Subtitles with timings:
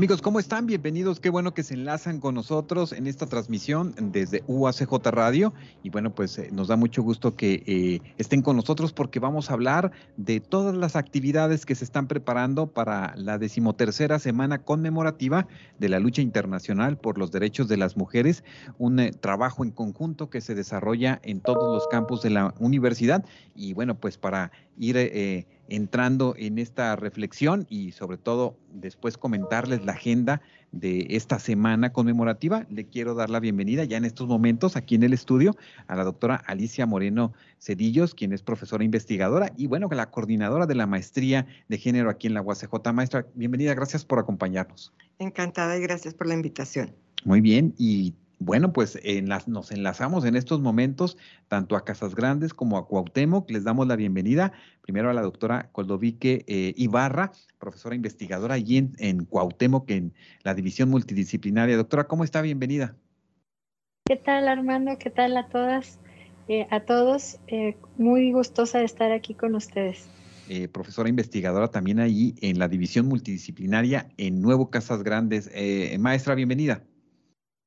[0.00, 0.64] Amigos, ¿cómo están?
[0.64, 1.20] Bienvenidos.
[1.20, 5.52] Qué bueno que se enlazan con nosotros en esta transmisión desde UACJ Radio.
[5.82, 9.50] Y bueno, pues eh, nos da mucho gusto que eh, estén con nosotros porque vamos
[9.50, 15.46] a hablar de todas las actividades que se están preparando para la decimotercera semana conmemorativa
[15.78, 18.42] de la lucha internacional por los derechos de las mujeres.
[18.78, 23.22] Un eh, trabajo en conjunto que se desarrolla en todos los campus de la universidad.
[23.54, 24.96] Y bueno, pues para ir
[25.70, 30.42] entrando en esta reflexión y sobre todo después comentarles la agenda
[30.72, 32.66] de esta semana conmemorativa.
[32.70, 36.04] Le quiero dar la bienvenida ya en estos momentos aquí en el estudio a la
[36.04, 41.46] doctora Alicia Moreno Cedillos, quien es profesora investigadora y bueno, la coordinadora de la maestría
[41.68, 42.92] de género aquí en la UACJ.
[42.92, 44.92] Maestra, bienvenida, gracias por acompañarnos.
[45.18, 46.94] Encantada y gracias por la invitación.
[47.24, 48.98] Muy bien, y bueno, pues
[49.46, 51.18] nos enlazamos en estos momentos
[51.48, 53.50] tanto a Casas Grandes como a Cuauhtémoc.
[53.50, 58.94] Les damos la bienvenida primero a la doctora Coldovique eh, Ibarra, profesora investigadora allí en,
[58.98, 61.76] en, Cuauhtémoc, en la división multidisciplinaria.
[61.76, 62.40] Doctora, ¿cómo está?
[62.40, 62.96] Bienvenida.
[64.06, 64.96] ¿Qué tal, Armando?
[64.98, 65.98] ¿Qué tal a todas?
[66.48, 70.08] Eh, a todos, eh, muy gustosa de estar aquí con ustedes.
[70.72, 75.50] profesora investigadora también allí en la división multidisciplinaria en Nuevo Casas Grandes.
[75.98, 76.82] maestra, bienvenida.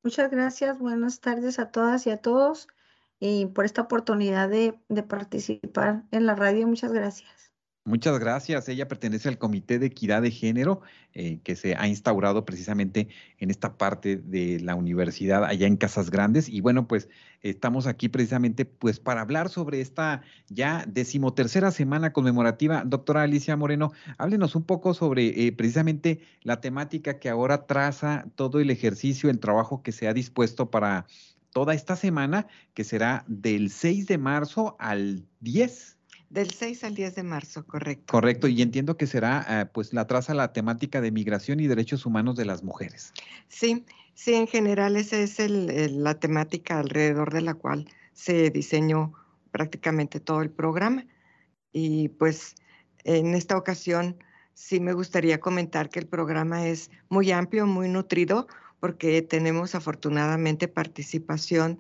[0.04, 2.68] Muchas gracias, buenas tardes a todas y a todos
[3.20, 6.68] y por esta oportunidad de, de participar en la radio.
[6.68, 7.53] Muchas gracias.
[7.86, 8.70] Muchas gracias.
[8.70, 10.80] Ella pertenece al Comité de Equidad de Género
[11.14, 16.10] eh, que se ha instaurado precisamente en esta parte de la universidad allá en Casas
[16.10, 16.48] Grandes.
[16.48, 17.10] Y bueno, pues
[17.42, 22.84] estamos aquí precisamente pues para hablar sobre esta ya decimotercera semana conmemorativa.
[22.86, 28.62] Doctora Alicia Moreno, háblenos un poco sobre eh, precisamente la temática que ahora traza todo
[28.62, 31.06] el ejercicio, el trabajo que se ha dispuesto para
[31.52, 35.98] toda esta semana, que será del 6 de marzo al 10
[36.34, 38.12] del 6 al 10 de marzo, correcto.
[38.12, 42.06] Correcto, y entiendo que será, eh, pues, la traza la temática de migración y derechos
[42.06, 43.14] humanos de las mujeres.
[43.50, 43.86] Sí,
[44.16, 49.14] sí, en general esa es la temática alrededor de la cual se diseñó
[49.52, 51.06] prácticamente todo el programa.
[51.72, 52.56] Y pues
[53.04, 54.18] en esta ocasión
[54.54, 58.48] sí me gustaría comentar que el programa es muy amplio, muy nutrido,
[58.80, 61.78] porque tenemos afortunadamente participación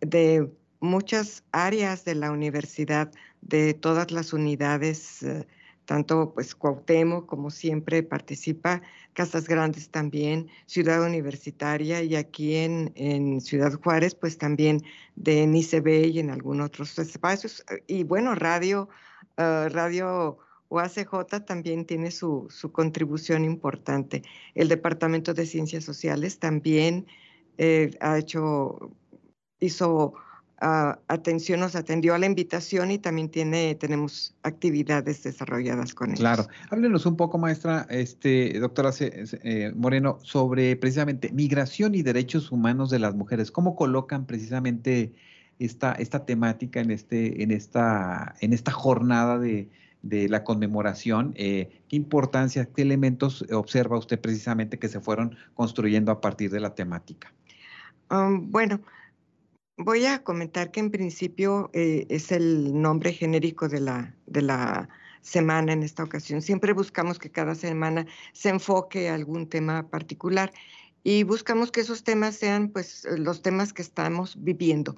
[0.00, 5.46] de muchas áreas de la universidad, de todas las unidades, eh,
[5.84, 13.40] tanto pues Cuauhtémoc como siempre participa, Casas Grandes también, Ciudad Universitaria y aquí en, en
[13.40, 14.82] Ciudad Juárez pues también
[15.16, 17.64] de NICB y en algunos otros espacios.
[17.86, 18.88] Y bueno, Radio,
[19.36, 20.38] uh, Radio
[20.70, 24.22] UACJ también tiene su, su, contribución importante.
[24.54, 27.06] El Departamento de Ciencias Sociales también
[27.58, 28.92] eh, ha hecho,
[29.58, 30.14] hizo
[30.60, 36.20] atención, nos atendió a la invitación y también tiene, tenemos actividades desarrolladas con ellos.
[36.20, 36.46] Claro.
[36.70, 42.98] Háblenos un poco, maestra, este, doctora eh, Moreno, sobre precisamente migración y derechos humanos de
[42.98, 43.50] las mujeres.
[43.50, 45.12] ¿Cómo colocan precisamente
[45.60, 49.68] esta, esta temática en, este, en, esta, en esta jornada de,
[50.02, 51.34] la conmemoración.
[51.36, 56.58] Eh, ¿Qué importancia, qué elementos observa usted precisamente que se fueron construyendo a partir de
[56.58, 57.34] la temática?
[58.10, 58.80] Um, bueno,
[59.82, 64.90] Voy a comentar que en principio eh, es el nombre genérico de la, de la
[65.22, 66.42] semana en esta ocasión.
[66.42, 68.04] Siempre buscamos que cada semana
[68.34, 70.52] se enfoque a algún tema particular
[71.02, 74.96] y buscamos que esos temas sean pues los temas que estamos viviendo.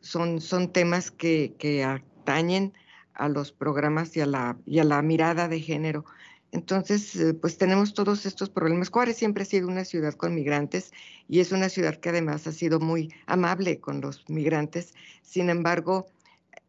[0.00, 2.74] son, son temas que, que atañen
[3.14, 6.04] a los programas y a la, y a la mirada de género
[6.50, 8.88] entonces, eh, pues tenemos todos estos problemas.
[8.88, 10.92] Juárez siempre ha sido una ciudad con migrantes
[11.28, 14.94] y es una ciudad que además ha sido muy amable con los migrantes.
[15.22, 16.06] Sin embargo,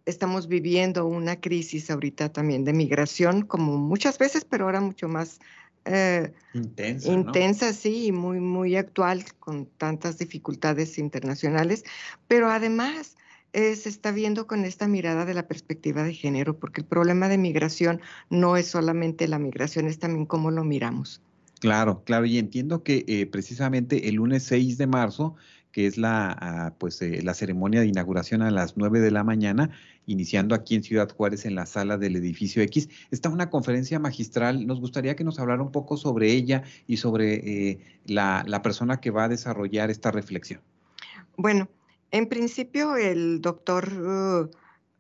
[0.06, 5.40] estamos viviendo una crisis ahorita también de migración, como muchas veces, pero ahora mucho más
[5.86, 11.86] eh, intensa, intensa sí, y muy, muy actual, con tantas dificultades internacionales.
[12.28, 13.16] Pero además,
[13.54, 17.28] eh, se está viendo con esta mirada de la perspectiva de género, porque el problema
[17.30, 18.00] de migración
[18.30, 21.22] no es solamente la migración, es también cómo lo miramos.
[21.60, 25.36] Claro, claro, y entiendo que eh, precisamente el lunes 6 de marzo,
[25.72, 29.24] que es la, ah, pues, eh, la ceremonia de inauguración a las 9 de la
[29.24, 29.72] mañana,
[30.06, 34.68] iniciando aquí en Ciudad Juárez en la sala del edificio X, está una conferencia magistral.
[34.68, 39.12] Nos gustaría que nos hablara un poco sobre ella y sobre la, la persona que
[39.12, 40.62] va a desarrollar esta reflexión.
[41.38, 41.70] Bueno,
[42.12, 43.90] en principio, el doctor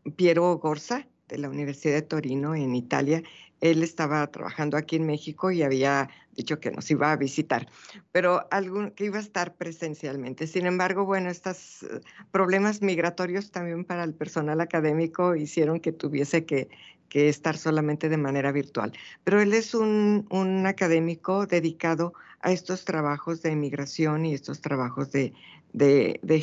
[0.06, 3.24] uh, Piero Gorza, de la Universidad de Torino, en Italia,
[3.62, 7.68] él estaba trabajando aquí en México y había dicho que nos iba a visitar,
[8.12, 8.48] pero
[8.96, 10.48] que iba a estar presencialmente.
[10.48, 12.00] Sin embargo, bueno, estos eh,
[12.32, 16.70] problemas migratorios también para el personal académico hicieron que tuviese que,
[17.12, 18.94] estar solamente de manera virtual.
[19.24, 25.34] Pero él es un, académico dedicado a estos trabajos de migración y estos trabajos de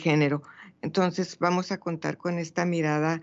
[0.02, 0.42] género.
[0.86, 3.20] Entonces, vamos a contar con esta mirada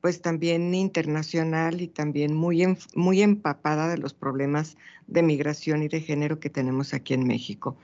[0.00, 2.64] pues también internacional y también muy,
[2.94, 4.76] muy empapada de los problemas
[5.08, 7.76] de migración y de género que tenemos aquí en México.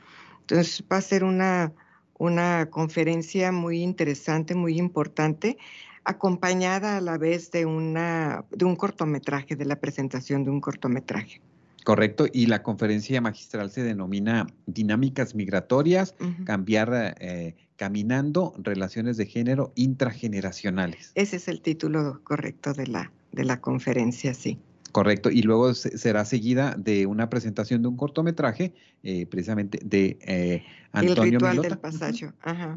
[0.43, 1.73] Entonces va a ser una,
[2.17, 5.59] una conferencia muy interesante, muy importante,
[6.05, 11.41] acompañada a la vez de, una, de un cortometraje, de la presentación de un cortometraje.
[11.87, 19.73] Correcto, y la conferencia magistral se denomina Dinámicas Migratorias, cambiar eh, caminando relaciones de género
[19.77, 21.13] intrageneracionales.
[21.15, 24.59] Ese es el título correcto de la, de la conferencia, sí.
[24.91, 28.75] Correcto, y luego será seguida de una presentación de un cortometraje,
[29.05, 32.33] eh, precisamente de eh, Antonio El ritual del pasaje.
[32.41, 32.77] Ajá.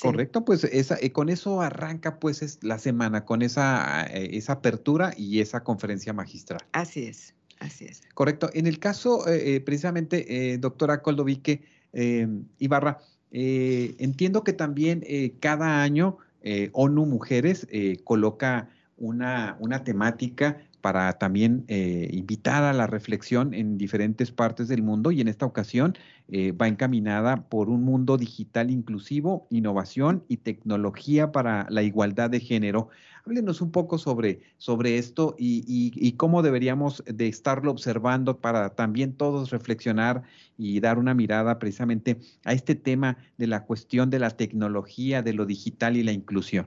[0.00, 5.40] Correcto, pues esa, con eso arranca pues es la semana, con esa, esa apertura y
[5.40, 6.60] esa conferencia magistral.
[6.72, 7.34] Así es.
[7.62, 8.02] Así es.
[8.14, 8.50] Correcto.
[8.54, 11.62] En el caso, eh, eh, precisamente, eh, doctora Coldovique
[12.58, 12.98] Ibarra,
[13.30, 15.04] entiendo que también
[15.40, 16.16] cada año
[16.72, 17.66] ONU Mujeres
[18.04, 24.82] coloca una, una temática para también eh, invitar a la reflexión en diferentes partes del
[24.82, 25.94] mundo y en esta ocasión
[26.28, 32.40] eh, va encaminada por un mundo digital inclusivo, innovación y tecnología para la igualdad de
[32.40, 32.88] género.
[33.24, 39.12] Háblenos un poco sobre, sobre esto y, y, cómo deberíamos de estarlo observando para también
[39.12, 40.24] todos reflexionar
[40.58, 45.34] y dar una mirada precisamente a este tema de la cuestión de la tecnología, de
[45.34, 46.66] lo digital y la inclusión.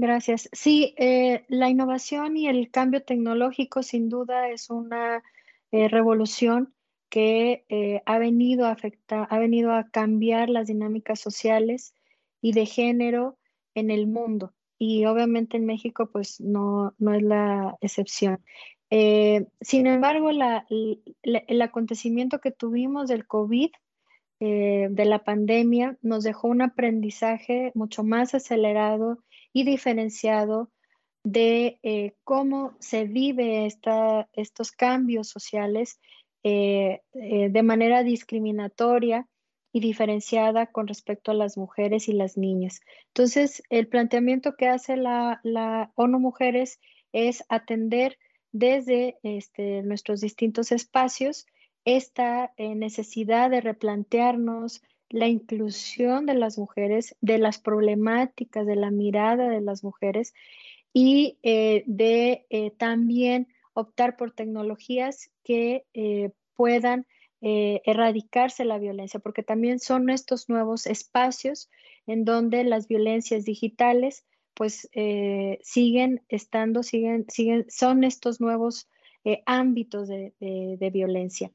[0.00, 0.48] Gracias.
[0.52, 5.24] Sí, eh, la innovación y el cambio tecnológico sin duda es una
[5.72, 6.72] eh, revolución
[7.08, 11.94] que eh, ha venido a afectar, ha venido a cambiar las dinámicas sociales
[12.40, 13.38] y de género
[13.74, 14.54] en el mundo.
[14.78, 18.38] Y obviamente en México, pues no, no es la excepción.
[18.88, 23.70] sin embargo, el acontecimiento que tuvimos del COVID,
[24.38, 29.18] de la pandemia, nos dejó un aprendizaje mucho más acelerado
[29.58, 30.70] y diferenciado
[31.24, 35.98] de eh, cómo se vive estos cambios sociales
[36.44, 39.26] eh, eh, de manera discriminatoria
[39.72, 42.82] y diferenciada con respecto a las mujeres y las niñas.
[43.08, 46.78] Entonces, el planteamiento que hace la, la ONU Mujeres
[47.10, 48.16] es atender
[48.52, 51.46] desde este, nuestros distintos espacios
[51.84, 59.48] esta necesidad de replantearnos la inclusión de las mujeres, de las problemáticas, de la mirada
[59.48, 60.34] de las mujeres
[60.92, 67.06] y eh, de eh, también optar por tecnologías que eh, puedan
[67.40, 71.70] erradicarse la violencia, porque también son estos nuevos espacios
[72.08, 74.90] en donde las violencias digitales pues
[75.62, 78.88] siguen estando, siguen, siguen, son estos nuevos
[79.46, 81.52] ámbitos de violencia.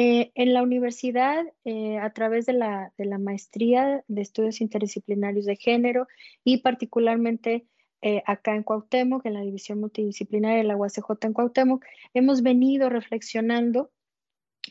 [0.00, 6.06] Eh, en la universidad, eh, a través de la, maestría de estudios interdisciplinarios de género
[6.44, 7.66] y particularmente
[8.00, 11.84] eh, acá en Cuauhtémoc, en la división multidisciplinaria de la UACJ en Cuauhtémoc,
[12.14, 13.90] hemos venido reflexionando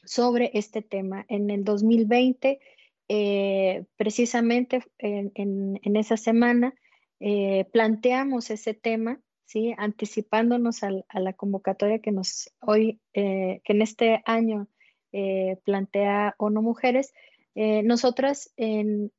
[0.06, 1.26] sobre este tema.
[1.28, 2.62] En el 2020,
[3.98, 6.74] precisamente en, esa semana,
[7.74, 9.76] planteamos ese tema ¿sí?
[9.78, 14.70] anticipándonos a, la convocatoria que nos hoy, que en este año
[15.20, 17.12] eh, plantea ONU Mujeres.
[17.56, 19.12] Eh, nosotras en,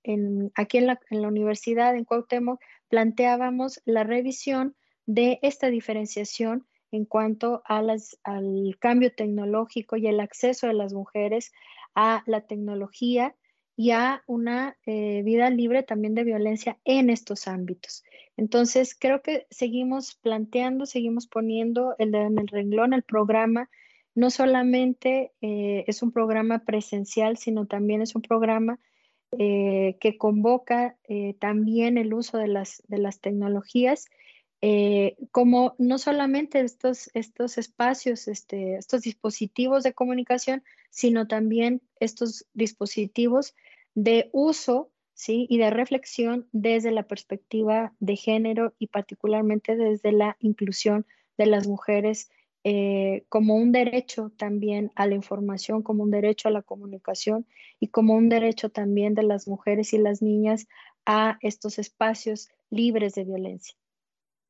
[0.55, 4.77] aquí en la, universidad, en Cuauhtémoc, planteábamos la revisión
[5.07, 7.99] de esta diferenciación en cuanto al
[8.79, 11.51] cambio tecnológico y el acceso de las mujeres
[11.97, 13.35] a la tecnología
[13.75, 18.05] y a una eh, vida libre también de violencia en estos ámbitos.
[18.37, 23.69] Entonces, creo que seguimos planteando, seguimos poniendo el, en el renglón el programa
[24.15, 28.79] no solamente eh, es un programa presencial, sino también es un programa
[29.33, 34.07] eh, que convoca eh, también el uso de las, de las tecnologías,
[35.31, 43.55] como no solamente estos, estos espacios, este, estos dispositivos de comunicación, sino también estos dispositivos
[43.95, 45.47] de uso ¿sí?
[45.49, 51.69] y de reflexión desde la perspectiva de género y particularmente desde la inclusión de las
[51.69, 52.29] mujeres
[52.71, 57.47] eh, como un derecho también a la información, como un derecho a la comunicación
[57.81, 60.67] y como un derecho también de las mujeres y las niñas
[61.07, 63.75] a estos espacios libres de violencia.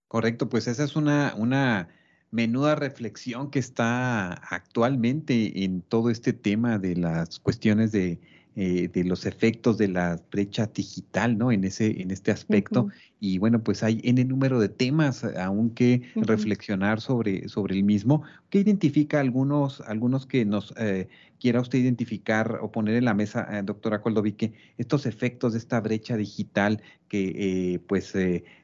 [0.08, 1.90] Correcto, pues esa es una, una
[2.32, 8.18] menuda reflexión que está actualmente en todo este tema de las cuestiones de
[8.60, 11.52] eh, de los efectos de la brecha digital, ¿no?
[11.52, 12.88] En ese, en este aspecto.
[13.20, 18.22] Y bueno, pues hay N número de temas aún que reflexionar sobre, sobre el mismo.
[18.50, 21.08] ¿Qué identifica algunos, algunos que nos eh,
[21.40, 25.80] quiera usted identificar o poner en la mesa, eh, doctora Coldovique, estos efectos de esta
[25.80, 28.14] brecha digital que pues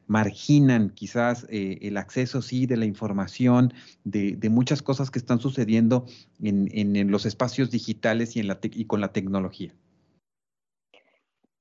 [0.07, 3.73] marginan quizás el acceso, sí, de la información,
[4.05, 6.05] de, de, muchas cosas que están sucediendo
[6.43, 9.73] en, en, los espacios digitales y, en la y con la tecnología?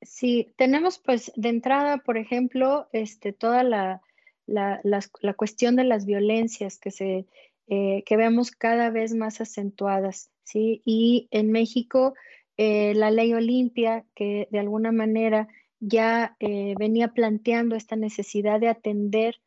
[0.06, 4.02] Sí, tenemos pues de entrada, por ejemplo, este, toda la,
[4.46, 7.26] la, la, cuestión de las violencias que, se,
[7.68, 10.82] eh, que vemos cada vez más acentuadas, ¿sí?
[10.86, 12.14] Y en México,
[12.58, 15.48] eh, la ley Olimpia, que de alguna manera
[15.80, 19.40] ya eh, venía planteando esta necesidad de atender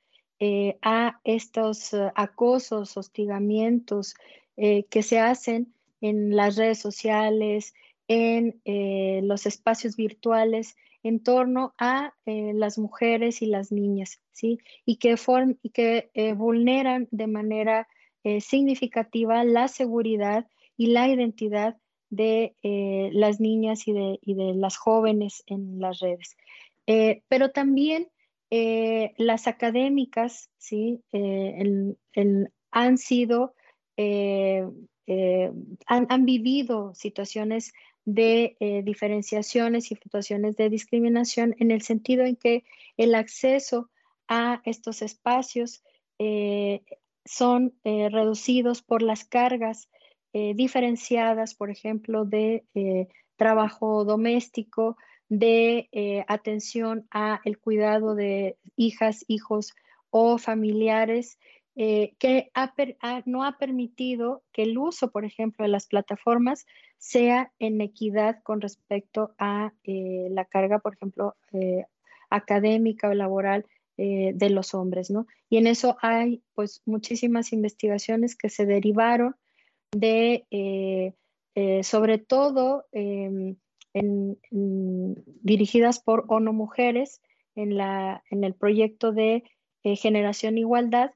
[0.82, 4.14] a estos acosos, hostigamientos
[4.54, 5.72] que se hacen
[6.02, 7.72] en las redes sociales,
[8.08, 14.58] en eh, los espacios virtuales en torno a eh, las mujeres y las niñas, ¿sí?
[14.84, 15.16] Y que,
[15.62, 17.88] y que eh, vulneran de manera
[18.40, 21.76] significativa la seguridad y la identidad
[22.10, 22.56] de
[23.12, 26.36] las niñas y de, y de, las jóvenes en las redes.
[27.28, 28.08] pero también
[28.50, 31.04] las académicas, ¿sí?
[32.72, 33.54] han sido,
[33.96, 34.66] han,
[35.86, 37.72] han, vivido situaciones
[38.06, 42.64] de eh, diferenciaciones y situaciones de discriminación en el sentido en que
[42.96, 43.90] el acceso
[44.28, 45.82] a estos espacios
[46.18, 46.82] eh,
[47.25, 49.90] son eh, reducidos por las cargas
[50.54, 52.62] diferenciadas, por ejemplo, de
[53.36, 54.98] trabajo doméstico,
[55.30, 55.88] de
[56.28, 59.72] atención a el cuidado de hijas, hijos
[60.10, 61.38] o familiares
[61.78, 62.50] eh, que
[63.26, 66.64] no ha permitido que el uso, por ejemplo, de las plataformas
[66.97, 71.85] sea en equidad con respecto a eh, la carga, por ejemplo, eh,
[72.30, 73.66] académica o laboral
[73.99, 75.26] de los hombres, ¿no?
[75.49, 79.37] Y en eso hay, pues, muchísimas investigaciones que se derivaron
[79.90, 81.14] de,
[81.83, 83.56] sobre todo, em,
[85.40, 87.23] dirigidas por ONU Mujeres
[87.54, 89.45] en, la, en el proyecto de
[89.83, 91.12] Generación Igualdad,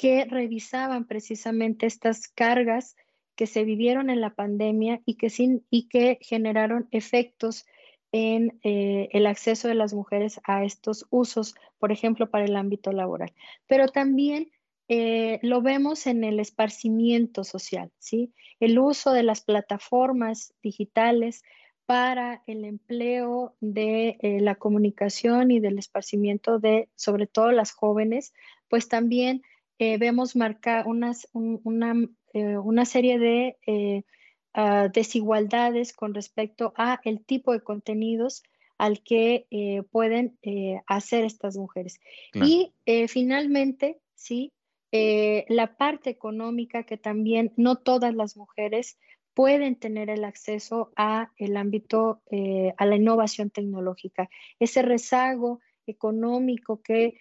[0.00, 2.96] que revisaban precisamente estas cargas
[3.34, 7.66] que se vivieron en la pandemia y que, generaron efectos
[8.10, 12.92] en eh, el acceso de las mujeres a estos usos, por ejemplo, para el ámbito
[12.92, 13.34] laboral.
[13.66, 14.50] Pero también
[14.88, 18.32] eh, lo vemos en el esparcimiento social, ¿sí?
[18.58, 21.42] El uso de las plataformas digitales
[21.84, 28.32] para el empleo de eh, la comunicación y del esparcimiento de, sobre todo las jóvenes,
[28.70, 29.42] pues también
[29.82, 31.94] eh, vemos marcar unas, una,
[32.34, 34.02] eh, una, serie de eh,
[34.52, 38.42] ah, desigualdades con respecto a el tipo de contenidos
[38.76, 39.46] al que
[39.90, 40.38] pueden
[40.86, 42.00] hacer estas mujeres.
[42.32, 42.72] Y
[43.08, 44.54] finalmente, sí,
[44.90, 48.98] la parte económica que también no todas las mujeres
[49.34, 52.22] pueden tener el acceso a el ámbito,
[52.78, 54.30] a la innovación tecnológica.
[54.58, 57.20] Ese rezago económico que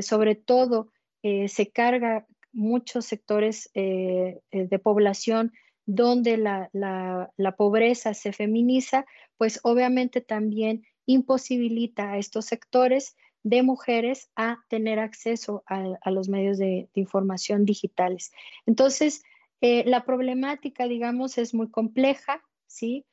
[0.00, 0.88] sobre todo
[1.22, 5.52] eh, se carga muchos sectores eh, eh, de población
[5.86, 9.04] donde la, pobreza se feminiza,
[9.36, 16.58] pues obviamente también imposibilita a estos sectores de mujeres a tener acceso a, los medios
[16.58, 18.30] de, información digitales.
[18.64, 19.24] Entonces,
[19.60, 23.04] la problemática, digamos, es muy compleja, ¿sí?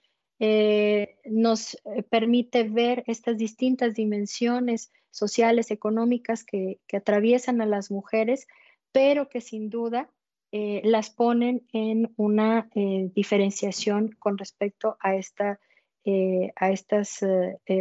[1.25, 1.75] nos
[2.11, 8.47] permite ver estas distintas dimensiones sociales, económicas que, atraviesan a las mujeres,
[8.91, 10.09] pero que sin duda
[10.51, 15.59] eh, las ponen en una eh, diferenciación con respecto a, esta,
[16.05, 17.19] eh, a estos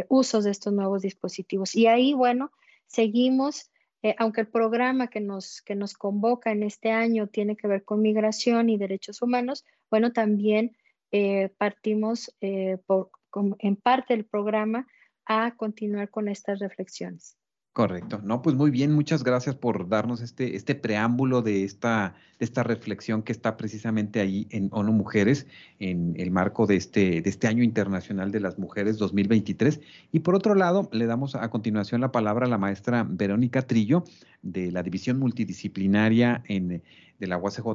[0.07, 1.75] usos de estos nuevos dispositivos.
[1.75, 2.51] Y ahí, bueno,
[2.85, 3.71] seguimos,
[4.17, 8.01] aunque el programa que nos, que nos convoca en este año tiene que ver con
[8.01, 10.75] migración y derechos humanos, bueno, también
[11.57, 12.31] partimos
[12.85, 13.09] por,
[13.59, 14.87] en parte del programa
[15.29, 17.37] a continuar con estas reflexiones.
[17.71, 18.19] Correcto.
[18.23, 22.63] No, pues muy bien, muchas gracias por darnos este, este preámbulo de esta, de esta
[22.63, 25.45] reflexión que está precisamente ahí en ONU Mujeres,
[25.77, 29.79] en el marco de este, de este Año Internacional de las Mujeres 2023.
[30.11, 34.03] Y por otro lado, le damos a continuación la palabra a la maestra Verónica Trillo,
[34.41, 36.81] de la División Multidisciplinaria en
[37.19, 37.67] de la UACJ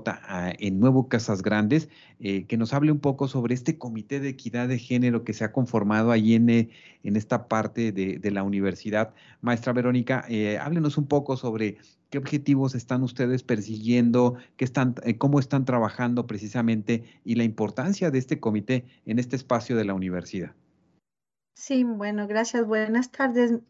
[0.59, 4.69] en Nuevo Casas Grandes, eh, que nos hable un poco sobre este comité de equidad
[4.69, 6.71] de género que se ha conformado ahí en, eh,
[7.03, 9.15] en esta parte de, la universidad.
[9.43, 11.77] Maestra Verónica, eh, háblenos un poco sobre
[12.11, 18.19] qué objetivos están ustedes persiguiendo, qué están, cómo están trabajando precisamente y la importancia de
[18.19, 20.55] este comité en este espacio de la universidad.
[21.55, 22.67] Sí, bueno, gracias.
[22.67, 23.61] Buenas tardes.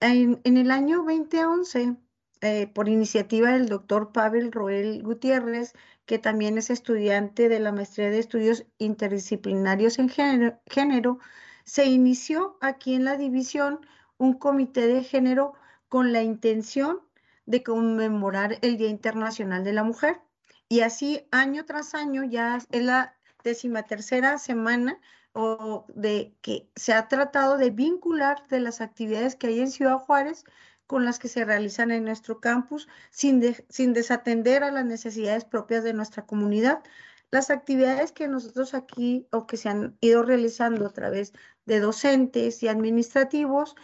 [0.00, 1.96] En, el año 2011,
[2.40, 5.72] eh, por iniciativa del doctor Pavel Roel Gutiérrez,
[6.04, 11.18] que también es estudiante de la Maestría de Estudios Interdisciplinarios en género,
[11.64, 13.80] se inició aquí en la división
[14.18, 15.54] un comité de género
[15.88, 17.00] con la intención
[17.46, 20.20] de conmemorar el Día Internacional de la Mujer.
[20.68, 24.98] Y así año tras año, ya es la decimatercera semana
[25.32, 29.98] o de que se ha tratado de vincular de las actividades que hay en Ciudad
[29.98, 30.44] Juárez
[30.86, 35.84] con las que se realizan en nuestro campus sin, sin desatender a las necesidades propias
[35.84, 36.82] de nuestra comunidad.
[37.30, 41.32] Las actividades que nosotros aquí o que se han ido realizando a través
[41.64, 43.74] de docentes y administrativos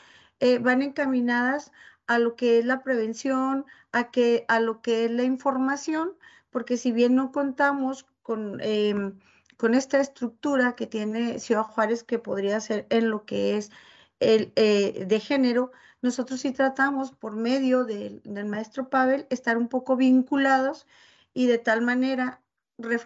[0.40, 1.73] eh, van encaminadas
[2.06, 6.14] a lo que es la prevención, a, que, a lo que es la información,
[6.50, 8.61] porque si bien no contamos con...
[8.61, 9.18] Em,
[9.62, 13.71] con esta estructura que tiene Ciudad Juárez, que podría ser en lo que es
[14.18, 15.71] el eh, de género,
[16.02, 20.87] nosotros sí tratamos por medio del maestro Pavel estar un poco vinculados
[21.32, 22.42] y de tal manera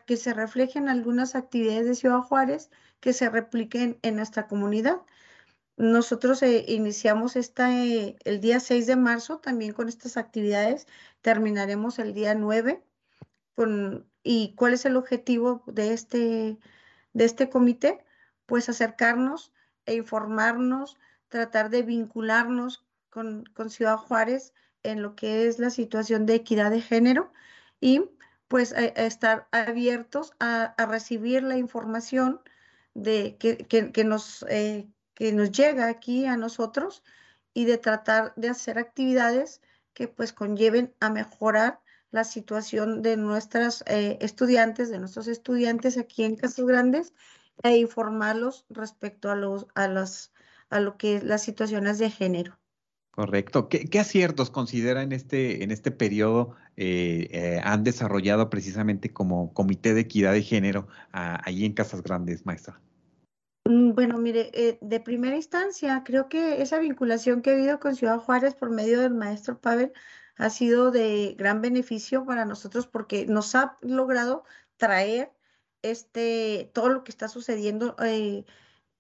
[0.07, 5.03] que se reflejen algunas actividades de Ciudad Juárez que se repliquen en nuestra comunidad.
[5.77, 10.87] Nosotros eh, iniciamos esta, eh, el día 6 de marzo también con estas actividades,
[11.21, 12.83] terminaremos el día 9
[13.55, 16.59] con ¿Y cuál es el objetivo de este,
[17.13, 18.05] de este comité?
[18.45, 19.53] Pues acercarnos
[19.85, 20.99] e informarnos,
[21.29, 22.85] tratar de vincularnos
[23.17, 27.33] con, Ciudad Juárez en lo que es la situación de equidad de género
[27.81, 28.03] y
[28.47, 32.41] pues estar abiertos a, recibir la información
[32.93, 37.03] de, que, nos, eh, que nos llega aquí a nosotros
[37.55, 39.63] y de tratar de hacer actividades
[39.95, 41.81] que pues conlleven a mejorar
[42.11, 47.15] la situación de nuestras eh, estudiantes, de nuestros estudiantes aquí en Casas Grandes
[47.63, 50.33] e informarlos respecto a, los, a, las,
[50.69, 52.59] a lo que es las situaciones de género.
[53.17, 53.69] Correcto.
[53.69, 59.95] ¿Qué, aciertos considera en este, en este periodo eh, eh, han desarrollado precisamente como Comité
[59.95, 62.79] de Equidad de Género ahí en Casas Grandes, maestra?
[63.65, 68.21] Mm, bueno, mire, de primera instancia, creo que esa vinculación que ha habido con Ciudad
[68.21, 69.93] Juárez por medio del maestro Pavel
[70.37, 74.45] ha sido de gran beneficio para nosotros porque nos ha logrado
[74.77, 75.33] traer
[75.83, 78.45] este, todo lo que está sucediendo, eh,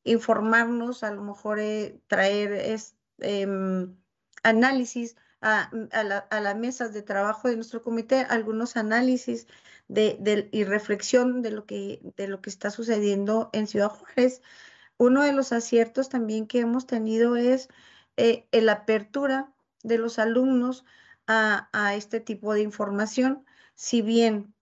[0.04, 2.78] informarnos, a lo mejor eh, traer
[3.18, 3.96] em,
[4.46, 5.70] análisis a,
[6.40, 9.46] las mesas de trabajo de nuestro comité, algunos análisis
[9.88, 14.42] y reflexión de lo, que, de lo que está sucediendo en Ciudad Juárez.
[14.98, 17.68] Uno de los aciertos también que hemos tenido es
[18.16, 20.84] eh, la apertura de los alumnos
[21.26, 23.44] a, este tipo de información.
[23.74, 24.54] Si bien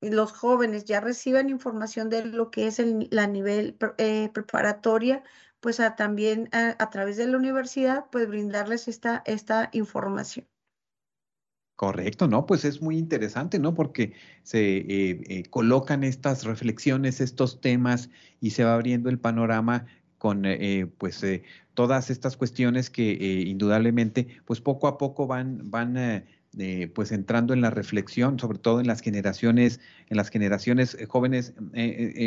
[0.00, 5.22] los jóvenes ya reciben información de lo que es el, la nivel eh, preparatoria,
[5.60, 10.46] pues también a, través de la universidad, pues brindarles esta, esta información.
[11.76, 12.44] Correcto, ¿no?
[12.44, 13.72] Pues es muy interesante, ¿no?
[13.72, 19.86] Porque se eh, eh, colocan estas reflexiones, estos temas y se va abriendo el panorama
[20.18, 20.42] con
[20.98, 21.22] pues
[21.74, 25.96] todas estas cuestiones que eh, indudablemente pues poco a poco van, van
[26.56, 30.96] eh, eh, pues entrando en la reflexión, sobre todo en las generaciones, en las generaciones
[31.08, 31.54] jóvenes,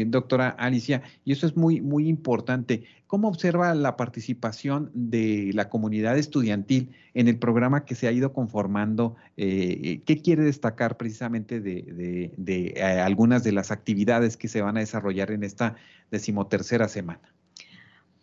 [0.07, 2.83] doctora Alicia, y eso es muy, muy importante.
[3.07, 8.31] ¿Cómo observa la participación de la comunidad estudiantil en el programa que se ha ido
[8.31, 9.15] conformando?
[9.35, 15.31] ¿Qué quiere destacar precisamente de, de algunas de las actividades que se van a desarrollar
[15.31, 15.75] en esta
[16.11, 17.33] decimotercera semana?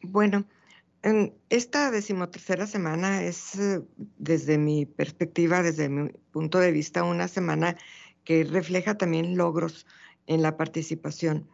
[0.02, 0.46] Bueno,
[1.02, 3.80] en esta decimotercera semana es, eh,
[4.18, 7.76] desde mi perspectiva, desde mi punto de vista, una semana
[8.24, 9.87] que refleja también logros
[10.26, 11.48] en la participación.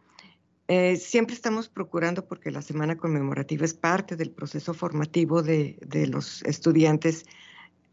[0.67, 5.77] Eh, siempre estamos procurando, porque la semana conmemorativa es parte del proceso formativo de,
[6.09, 7.25] los estudiantes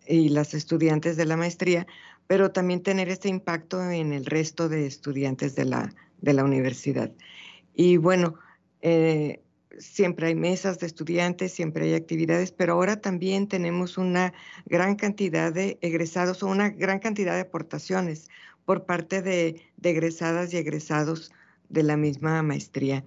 [0.06, 1.86] y las estudiantes de la maestría,
[2.26, 7.12] pero también tener este impacto en el resto de estudiantes de la, universidad.
[7.74, 8.36] Y bueno,
[8.80, 9.42] eh,
[9.78, 14.32] siempre hay mesas de estudiantes, siempre hay actividades, pero ahora también tenemos una
[14.66, 18.28] gran cantidad de egresados o una gran cantidad de aportaciones
[18.64, 21.32] por parte de, egresadas y egresados
[21.68, 23.04] de la misma maestría,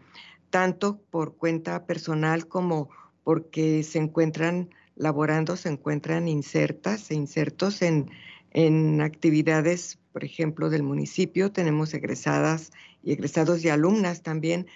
[0.50, 2.90] tanto por cuenta personal como
[3.24, 8.10] porque se encuentran laborando, se encuentran insertas e insertos en,
[8.52, 12.72] En actividades, por ejemplo, del municipio, tenemos egresadas
[13.04, 14.68] y egresados y alumnas también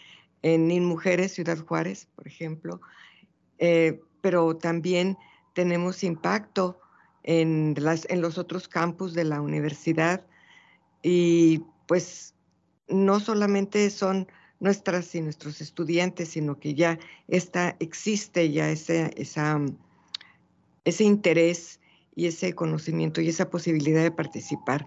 [0.42, 2.82] en InMujeres Ciudad Juárez, por ejemplo,
[3.58, 5.18] eh, pero también
[5.54, 6.80] tenemos impacto
[7.24, 10.26] en, los otros campus de la universidad
[11.04, 12.34] y pues
[12.88, 14.28] no solamente son
[14.60, 19.60] nuestras y nuestros estudiantes, sino que ya está, existe ya ese, esa,
[20.86, 21.80] ese interés
[22.16, 24.86] y ese conocimiento y esa posibilidad de participar.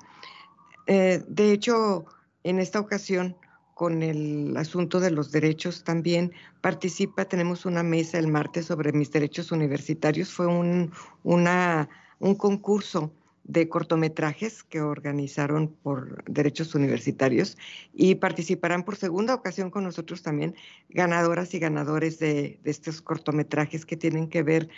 [0.87, 2.05] Eh, de hecho,
[2.45, 3.37] en esta ocasión,
[3.83, 6.31] con el asunto de los derechos también.
[6.61, 10.93] Participa, tenemos una mesa el martes sobre mis derechos universitarios, fue un,
[11.25, 11.89] una,
[12.21, 17.59] un concurso de cortometrajes que organizaron por derechos universitarios
[17.93, 20.55] y participarán por segunda ocasión con nosotros también
[20.89, 24.69] ganadoras y ganadores de, de estos cortometrajes que tienen que ver,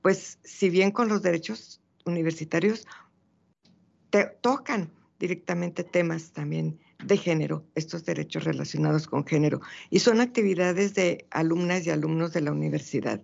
[0.00, 2.86] pues si bien con los derechos universitarios,
[4.08, 10.94] te tocan directamente temas también de género, estos derechos relacionados con género, y son actividades
[10.94, 13.20] de alumnas y alumnos de la universidad.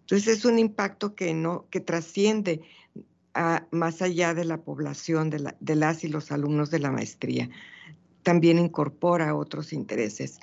[0.00, 2.62] Entonces es un impacto que no que trasciende
[3.70, 7.48] más allá de la población de, de, las y los alumnos de la maestría.
[8.22, 10.40] También incorpora otros intereses.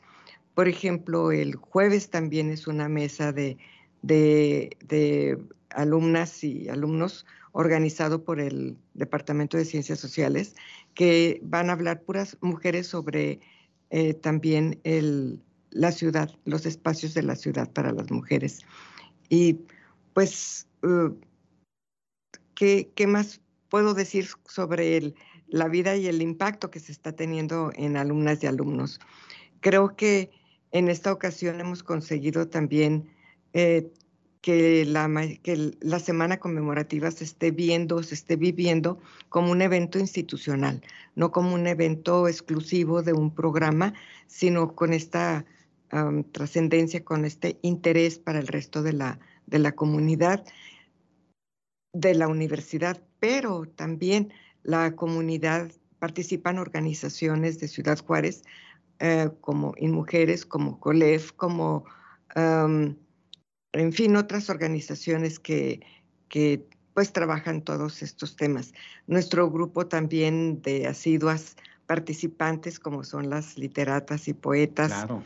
[0.56, 3.58] Por ejemplo, el jueves también es una mesa de,
[4.02, 5.38] de, de
[5.70, 10.56] alumnas y alumnos organizado por el Departamento de Ciencias Sociales,
[10.98, 13.40] que van a hablar puras mujeres sobre
[13.92, 14.82] eh, también
[15.70, 18.62] la ciudad, los espacios de la ciudad para las mujeres.
[19.30, 19.60] Y
[20.16, 21.14] pues, uh,
[22.56, 25.14] ¿qué, ¿qué, más puedo decir sobre
[25.48, 29.00] la vida y el impacto que se está teniendo en alumnas y alumnos?
[29.62, 30.32] Creo que
[30.72, 33.08] en esta ocasión hemos conseguido también
[33.54, 33.88] eh,
[34.42, 35.10] que la,
[35.44, 40.82] que la semana conmemorativa se esté viendo, se esté viviendo como un evento institucional,
[41.16, 43.94] no como un evento exclusivo de un programa,
[44.28, 45.46] sino con esta
[46.32, 50.44] trascendencia, con este interés para el resto de la, de la comunidad,
[51.94, 58.44] de la universidad, pero también la comunidad, participan organizaciones de Ciudad Juárez,
[59.00, 61.86] eh, como InMujeres, como COLEF, como
[63.82, 65.82] en fin, otras organizaciones que,
[66.30, 68.74] que pues trabajan todos estos temas.
[69.06, 74.88] Nuestro grupo también de asiduas participantes, como son las literatas y poetas.
[74.88, 75.24] Claro.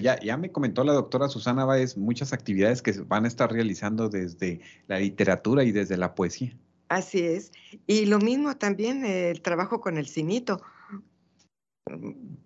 [0.00, 4.08] Ya, ya, me comentó la doctora Susana Báez muchas actividades que van a estar realizando
[4.08, 6.56] desde la literatura y desde la poesía.
[6.88, 7.52] Así es.
[7.86, 10.62] Y lo mismo también el trabajo con el cinito,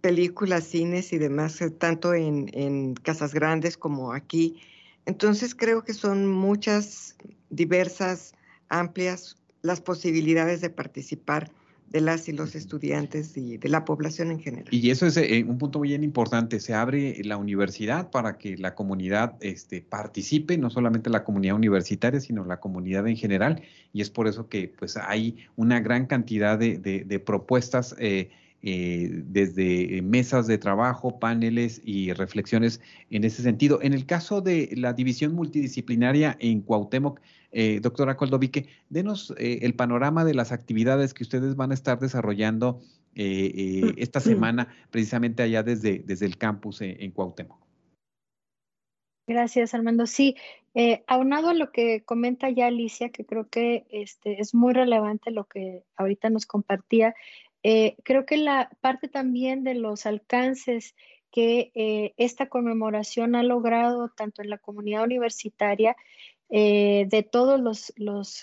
[0.00, 4.60] películas, cines y demás, tanto en, en casas grandes como aquí
[5.06, 7.16] entonces creo que son muchas,
[7.50, 8.34] diversas,
[8.68, 11.50] amplias las posibilidades de participar
[11.90, 14.68] de las y los estudiantes y de la población en general.
[14.72, 16.58] Y eso es eh, un punto muy importante.
[16.58, 22.20] Se abre la universidad para que la comunidad este, participe, no solamente la comunidad universitaria,
[22.20, 23.62] sino la comunidad en general.
[23.92, 27.94] Y es por eso que pues, hay una gran cantidad de, propuestas.
[27.98, 28.30] Eh,
[28.62, 33.78] eh, desde mesas de trabajo, paneles y reflexiones en ese sentido.
[33.82, 37.20] En el caso de la división multidisciplinaria en Cuauhtémoc,
[37.52, 41.98] eh, doctora Coldovique, denos eh, el panorama de las actividades que ustedes van a estar
[41.98, 42.80] desarrollando
[43.18, 47.58] esta semana, precisamente allá desde, desde el campus en, Cuauhtémoc.
[49.26, 50.04] Gracias, Armando.
[50.06, 50.36] Sí,
[51.06, 55.44] aunado a lo que comenta ya Alicia, que creo que este, es muy relevante lo
[55.44, 57.14] que ahorita nos compartía,
[57.68, 60.94] eh, creo que la parte también de los alcances
[61.32, 65.96] que eh, esta conmemoración ha logrado tanto en la comunidad universitaria
[66.48, 68.42] eh, de todos los, los,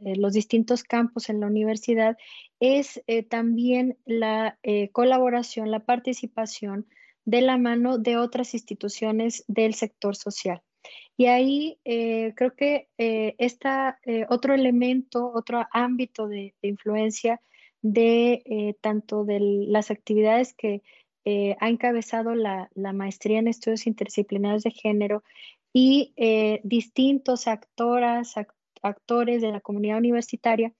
[0.00, 2.18] los, distintos campos en la universidad
[2.58, 4.58] es también la
[4.90, 6.88] colaboración, la participación
[7.24, 10.60] de la mano de otras instituciones del sector social.
[11.16, 17.40] Y ahí creo que está otro elemento, otro ámbito de influencia
[17.82, 20.82] de eh, tanto de las actividades que
[21.24, 25.22] eh, ha encabezado la, maestría en estudios interdisciplinarios de género
[25.72, 28.34] y eh, distintos actoras,
[28.82, 30.72] actores de la comunidad universitaria,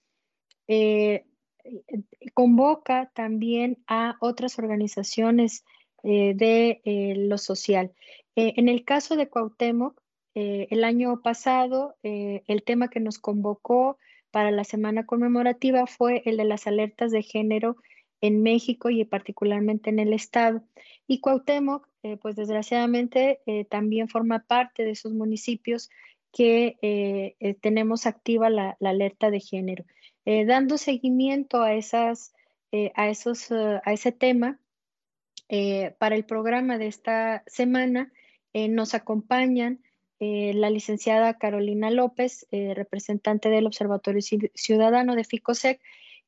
[2.32, 5.64] convoca también a otras organizaciones
[6.04, 6.80] de
[7.16, 7.92] lo social.
[8.36, 10.00] en el caso de Cuauhtémoc,
[10.34, 13.98] el año pasado, el tema que nos convocó
[14.30, 17.76] para la semana conmemorativa fue el de las alertas de género
[18.20, 20.62] en México y particularmente en el estado.
[21.06, 25.90] Y Cuauhtémoc, eh, pues desgraciadamente, eh, también forma parte de esos municipios
[26.32, 29.84] que eh, tenemos activa la, alerta de género.
[30.24, 32.32] dando seguimiento a, esas,
[32.94, 34.60] a, esos, a ese tema,
[35.98, 38.12] para el programa de esta semana
[38.54, 39.80] nos acompañan
[40.20, 44.20] la licenciada Carolina López, representante del Observatorio
[44.54, 45.80] Ciudadano de FICOSEC,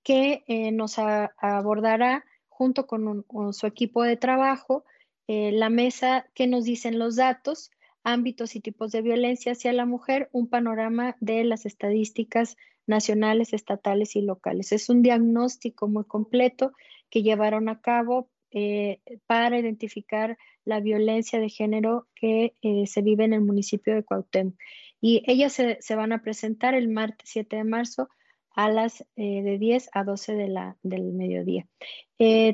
[0.03, 4.85] que nos abordará junto con, su equipo de trabajo
[5.29, 7.71] la mesa que nos dicen los datos
[8.05, 14.17] ámbitos y tipos de violencia hacia la mujer, un panorama de las estadísticas nacionales, estatales
[14.17, 14.73] y locales.
[14.73, 16.73] Es un diagnóstico muy completo
[17.11, 20.37] que llevaron a cabo eh, para identificar
[20.67, 24.55] la violencia de género que eh, se vive en el municipio de Cuauhtémoc.
[25.01, 28.09] Y ellas se, van a presentar el martes 7 de marzo
[28.55, 31.67] a las eh, de 10 a 12 de la, del mediodía.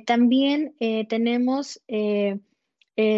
[0.07, 0.77] también
[1.09, 1.83] tenemos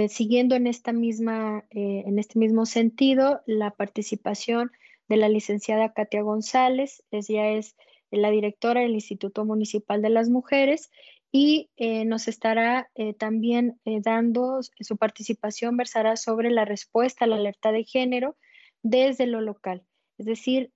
[0.09, 4.73] siguiendo en, esta misma, en este mismo sentido, la participación
[5.09, 7.77] de la licenciada Katia González, ella es
[8.11, 10.91] la directora del Instituto Municipal de las Mujeres
[11.33, 17.71] y eh, nos estará también dando su participación, versará sobre la respuesta a la alerta
[17.73, 18.37] de género
[18.83, 19.85] desde lo local.
[20.19, 20.73] Es decir,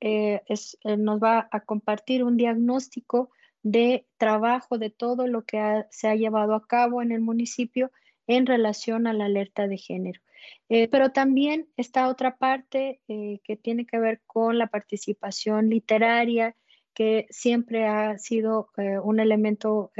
[0.85, 3.31] nos va a compartir un diagnóstico
[3.64, 7.90] de trabajo de todo lo que se ha llevado a cabo en el municipio
[8.27, 10.21] en relación a la alerta de género.
[10.69, 16.57] Eh, pero también está otra parte eh, que tiene que ver con la participación literaria,
[16.94, 19.90] que siempre ha sido eh, un elemento,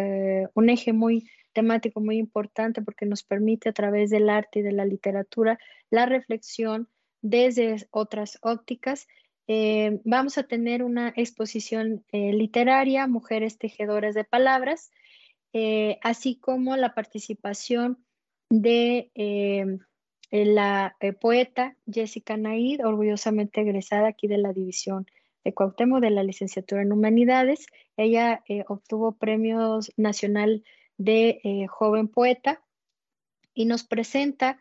[0.55, 4.73] un eje muy temático muy importante porque nos permite a través del arte y de
[4.73, 5.59] la literatura
[5.91, 6.89] la reflexión
[7.23, 9.07] desde otras ópticas.
[10.05, 14.91] vamos a tener una exposición literaria, Mujeres Tejedoras de Palabras,
[16.03, 18.05] así como la participación
[18.51, 19.11] de
[20.35, 25.07] eh, la eh, poeta Jessica Naid, orgullosamente egresada aquí de la división
[25.45, 27.67] de Cuauhtémoc de la licenciatura en Humanidades.
[27.97, 30.65] Ella eh, obtuvo premios nacional
[30.97, 32.63] de joven poeta
[33.53, 34.61] y nos presenta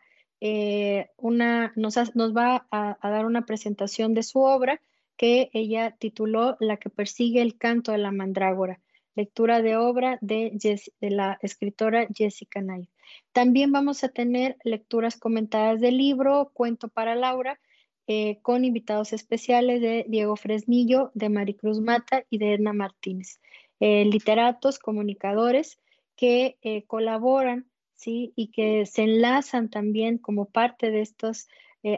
[1.16, 4.80] una, nos, va a, dar una presentación de su obra
[5.16, 8.80] que ella tituló La que persigue el canto de la mandrágora,
[9.14, 10.52] lectura de obra de,
[11.00, 12.88] de la escritora Jessica Naid.
[13.32, 17.60] También vamos a tener lecturas comentadas del libro Cuento para Laura,
[18.06, 23.40] eh, con invitados especiales de Diego Fresnillo, de Maricruz Mata y de Edna Martínez.
[23.80, 25.78] Eh, literatos, comunicadores
[26.14, 28.34] que eh, colaboran ¿sí?
[28.36, 31.48] y que se enlazan también como parte de estas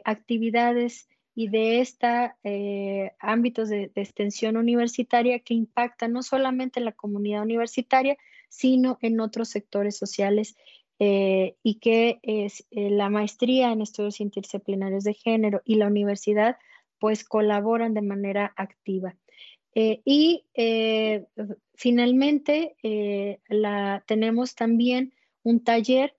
[0.04, 2.10] actividades y de estos
[3.20, 8.16] ámbitos de, de, extensión universitaria que impactan no solamente en la comunidad universitaria,
[8.48, 10.56] sino en otros sectores sociales
[10.98, 16.56] eh, y que es, eh, la maestría en estudios interdisciplinarios de género y la universidad
[16.98, 19.14] pues colaboran de manera activa.
[19.74, 20.44] Eh, y
[21.74, 22.76] finalmente
[23.50, 26.16] la, tenemos también un taller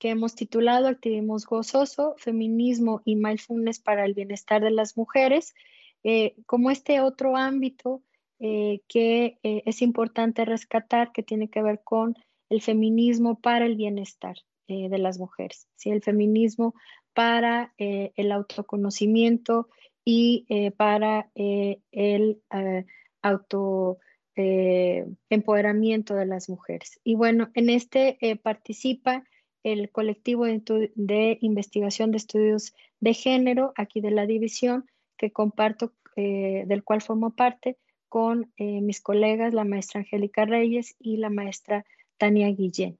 [0.00, 5.54] que hemos titulado Activismo Gozoso, Feminismo y Mindfulness para el Bienestar de las Mujeres,
[6.46, 8.02] como este otro ámbito
[8.40, 12.16] que es importante rescatar, que tiene que ver con
[12.48, 14.36] el feminismo para el bienestar
[14.68, 15.90] eh, de las mujeres, ¿sí?
[15.90, 16.74] el feminismo
[17.14, 19.68] para eh, el autoconocimiento
[20.04, 22.42] y eh, para el
[23.22, 23.98] auto
[24.34, 27.00] empoderamiento de las mujeres.
[27.04, 29.24] Y bueno, en este participa
[29.62, 34.84] el colectivo de, investigación de estudios de género, aquí de la división,
[35.16, 37.78] que comparto, del cual formo parte
[38.10, 41.86] con mis colegas, la maestra Angélica Reyes y la maestra
[42.18, 42.98] Tania Guillén.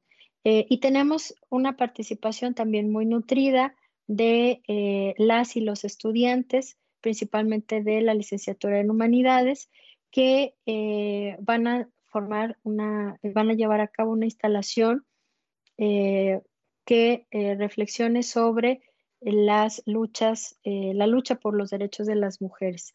[0.49, 3.75] Eh, y tenemos una participación también muy nutrida
[4.07, 9.69] de eh, las y los estudiantes, principalmente de la licenciatura en humanidades,
[10.13, 15.05] que eh, van a formar una, van a llevar a cabo una instalación
[15.77, 17.27] que
[17.59, 18.81] reflexione sobre
[19.21, 22.95] las luchas, la lucha por los derechos de las mujeres.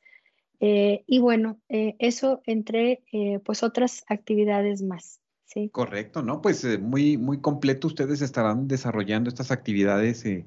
[0.59, 3.03] y bueno, eso entre
[3.43, 5.20] pues otras actividades más.
[5.71, 6.41] Correcto, ¿no?
[6.41, 7.87] Pues eh, muy, muy completo.
[7.87, 10.45] Ustedes estarán desarrollando estas actividades eh,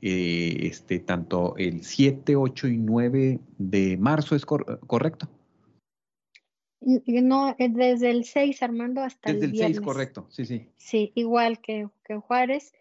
[0.00, 5.28] eh, este, tanto el 7, 8 y 9 de marzo, ¿es correcto?
[6.80, 10.68] No, desde el 6, Armando, hasta desde el Desde el 6, correcto, sí, sí.
[10.76, 12.72] Sí, igual que, que Juárez.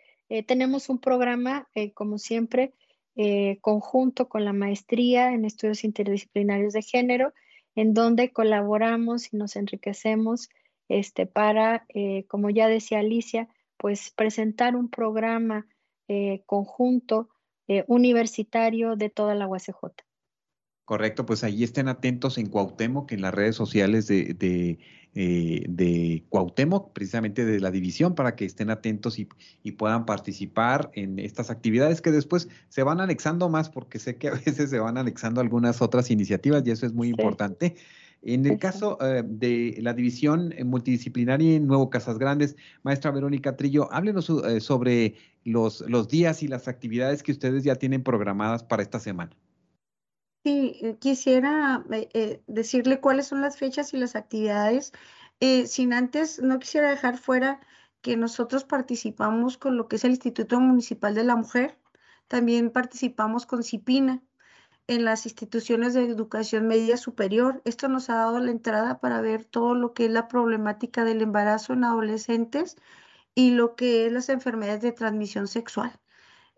[0.48, 2.74] tenemos un programa, como siempre,
[3.62, 7.34] conjunto con la maestría en estudios interdisciplinarios de género,
[7.74, 10.50] en donde colaboramos y nos enriquecemos
[10.90, 15.68] este, para, eh, como ya decía Alicia, pues presentar un programa
[16.08, 17.30] eh, conjunto
[17.68, 19.96] eh, universitario de toda la UACJ.
[20.86, 24.78] Correcto, pues ahí estén atentos en Cuauhtémoc, en las redes sociales de, de,
[25.16, 29.28] eh, de Cuauhtémoc, precisamente de la división, para que estén atentos y,
[29.64, 34.28] y, puedan participar en estas actividades que después se van anexando más, porque sé que
[34.28, 37.12] a veces se van anexando algunas otras iniciativas y eso es muy sí.
[37.18, 37.76] importante.
[38.26, 43.92] En el caso eh, de la división multidisciplinaria en Nuevo Casas Grandes, maestra Verónica Trillo,
[43.94, 48.82] háblenos eh, sobre los, los días y las actividades que ustedes ya tienen programadas para
[48.82, 49.38] esta semana.
[50.46, 54.92] Sí, quisiera eh, eh, decirle cuáles son las fechas y las actividades.
[55.40, 57.60] Eh, sin antes, no quisiera dejar fuera
[58.02, 61.80] que nosotros participamos con lo que es el Instituto Municipal de la Mujer.
[62.28, 64.22] También participamos con CIPINA
[64.88, 67.62] en las instituciones de educación media superior.
[67.66, 71.22] Esto nos ha dado la entrada para ver todo lo que es la problemática del
[71.22, 72.78] embarazo en adolescentes
[73.36, 76.00] y lo que es las enfermedades de transmisión sexual.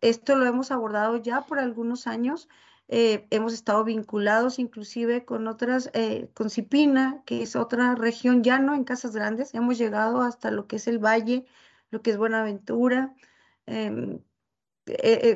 [0.02, 2.50] Esto lo hemos abordado ya por algunos años
[2.90, 8.60] eh, hemos estado vinculados inclusive con otras, eh, con Cipina, que es otra región, ya
[8.60, 11.46] no en Casas Grandes, hemos llegado hasta lo que es el Valle,
[11.90, 13.14] lo que es Buenaventura,
[13.66, 14.22] eh,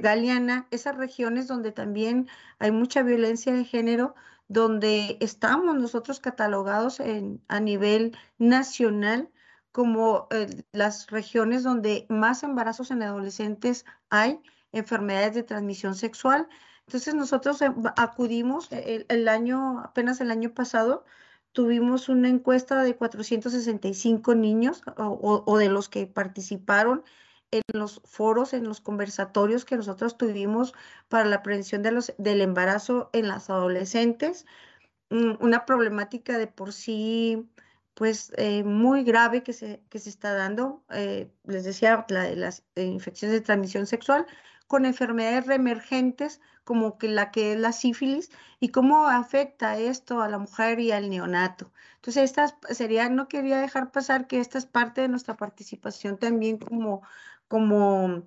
[0.01, 2.27] Galeana, esas regiones donde también
[2.59, 4.15] hay mucha violencia de género,
[4.47, 9.29] donde estamos nosotros catalogados en, a nivel nacional
[9.71, 10.27] como
[10.73, 14.41] las regiones donde más embarazos en adolescentes hay,
[14.73, 16.47] enfermedades de transmisión sexual,
[16.91, 21.05] entonces nosotros eh, acudimos el, año, apenas el año pasado,
[21.53, 27.03] tuvimos una encuesta de 465 niños o, o, de los que participaron
[27.51, 30.73] en los foros, en los conversatorios que nosotros tuvimos
[31.09, 34.45] para la prevención de los, del embarazo en las adolescentes.
[35.09, 37.49] Mm, una problemática de por sí,
[37.93, 40.83] pues eh, muy grave que se, que se está dando.
[40.91, 44.25] Eh, les decía, la, las infecciones de transmisión sexual,
[44.67, 50.29] con enfermedades reemergentes como que la que es la sífilis y cómo afecta esto a
[50.29, 51.71] la mujer y al neonato.
[51.95, 56.57] Entonces, esta sería, no quería dejar pasar que esta es parte de nuestra participación también
[56.57, 57.01] como,
[57.51, 58.23] como,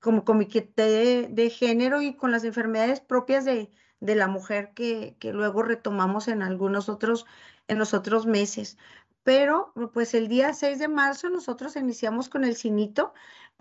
[0.00, 5.16] como comité de, de género y con las enfermedades propias de, de la mujer que,
[5.18, 7.24] que, luego retomamos en algunos otros,
[7.68, 8.76] en los otros meses.
[9.22, 13.14] Pero pues el día 6 de marzo nosotros iniciamos con el cinito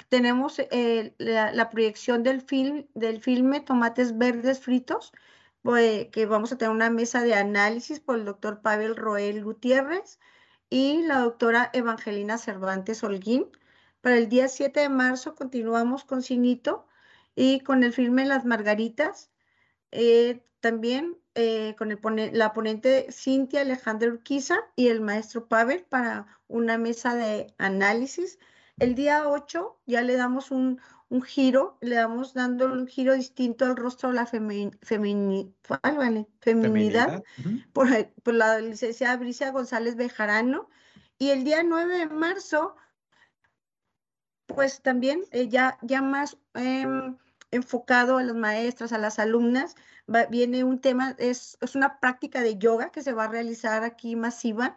[0.10, 5.14] tenemos eh, la, proyección del, film, del filme Tomates Verdes Fritos,
[5.62, 10.20] pues, que vamos a tener una mesa de análisis por el doctor Pavel Roel Gutiérrez
[10.70, 13.48] y la doctora Evangelina Cervantes Holguín.
[14.06, 16.86] Para el día 7 de marzo continuamos con Cinito
[17.36, 19.32] y con el filme Las Margaritas.
[19.90, 25.86] Eh, también eh, con el pone, la ponente Cintia Alejandra Urquiza y el maestro Pavel
[25.86, 28.38] para una mesa de análisis
[28.78, 33.66] el día 8 ya le damos un, un giro, le damos dando un giro distinto
[33.66, 37.66] al rostro de la femi, femini, vale, feminidad, uh -huh.
[37.72, 37.88] por,
[38.22, 40.70] por, la licenciada Bricia González Bejarano.
[41.18, 42.76] Y el día 9 de marzo,
[44.48, 46.86] pues también eh, ya, ya más eh,
[47.52, 49.76] enfocado a las maestras, a las alumnas,
[50.14, 53.84] va, viene un tema, es, es una práctica de yoga que se va a realizar
[53.84, 54.76] aquí masiva.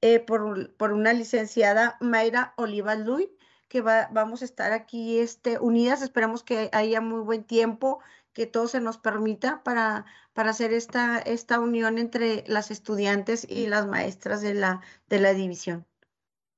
[0.00, 3.28] Eh, por, por, una licenciada Mayra Oliva Luis,
[3.68, 6.02] que va, vamos a estar aquí este, unidas.
[6.02, 8.00] Esperamos que haya muy buen tiempo,
[8.32, 13.66] que todo se nos permita para, para hacer esta, esta unión entre las estudiantes y
[13.66, 15.87] las maestras de la, de la división.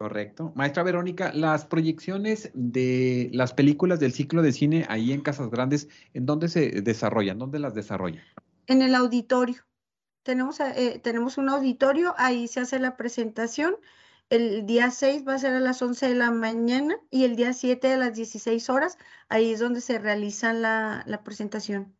[0.00, 0.52] Correcto.
[0.54, 5.88] Maestra Verónica, las proyecciones de las películas del ciclo de cine ahí en Casas Grandes,
[6.14, 7.38] ¿en dónde se desarrollan?
[7.38, 8.24] ¿Dónde las desarrollan?
[8.66, 9.62] En el auditorio.
[10.22, 13.76] Tenemos, eh, tenemos un auditorio, ahí se hace la presentación
[14.30, 17.52] el día 6 va a ser a las 11 de la mañana y el día
[17.52, 18.96] 7 a las 16 horas.
[19.28, 21.96] Ahí es donde se realiza la, la, presentación.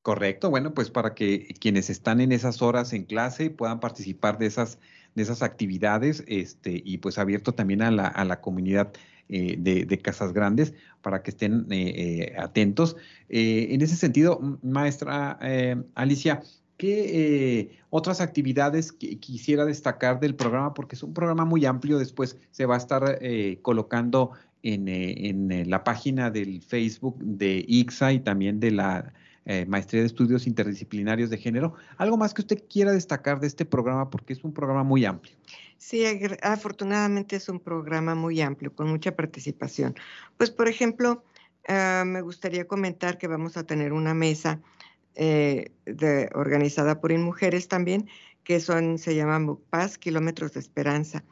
[0.00, 0.48] Correcto.
[0.48, 4.78] Bueno, pues para que quienes están en esas horas en clase puedan participar de esas,
[5.14, 8.92] de esas actividades este, y pues abierto también a la, a la comunidad
[9.28, 12.96] eh, de, de, Casas Grandes para que estén eh, eh, atentos.
[13.28, 15.38] en ese sentido, maestra
[15.94, 16.42] Alicia,
[16.76, 20.72] ¿Qué otras actividades quisiera destacar del programa?
[20.72, 21.98] Porque es un programa muy amplio.
[21.98, 24.30] Después se va a estar eh, colocando
[24.62, 29.12] en, en, la página del Facebook de ICSA y también de la
[29.50, 31.74] eh, Maestría de Estudios Interdisciplinarios de Género.
[31.96, 34.08] ¿Algo más que usted quiera destacar de este programa?
[34.08, 35.34] Porque es un programa muy amplio.
[35.76, 36.04] Sí,
[36.40, 39.96] afortunadamente es un programa muy amplio, con mucha participación.
[40.36, 41.24] Pues, por ejemplo,
[41.68, 44.60] uh, me gustaría comentar que vamos a tener una mesa
[45.16, 45.72] eh,
[46.34, 48.08] organizada por InMujeres también,
[48.44, 51.24] que son, se llaman Paz, Kilómetros de Esperanza,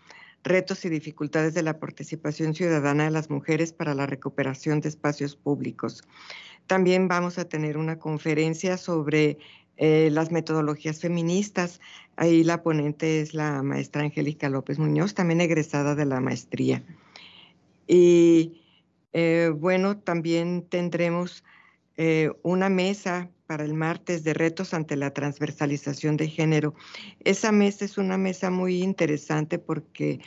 [0.48, 5.36] retos y dificultades de la participación ciudadana de las mujeres para la recuperación de espacios
[5.36, 6.02] públicos.
[6.66, 9.38] También vamos a tener una conferencia sobre
[9.76, 11.80] eh, las metodologías feministas.
[12.16, 16.82] Ahí la ponente es la maestra Angélica López Muñoz, también egresada de la maestría.
[17.86, 18.60] Y
[19.12, 21.44] eh, bueno, también tendremos
[21.96, 26.74] eh, una mesa para el martes de retos ante la transversalización de género.
[27.24, 30.20] Esa mesa es una mesa muy interesante porque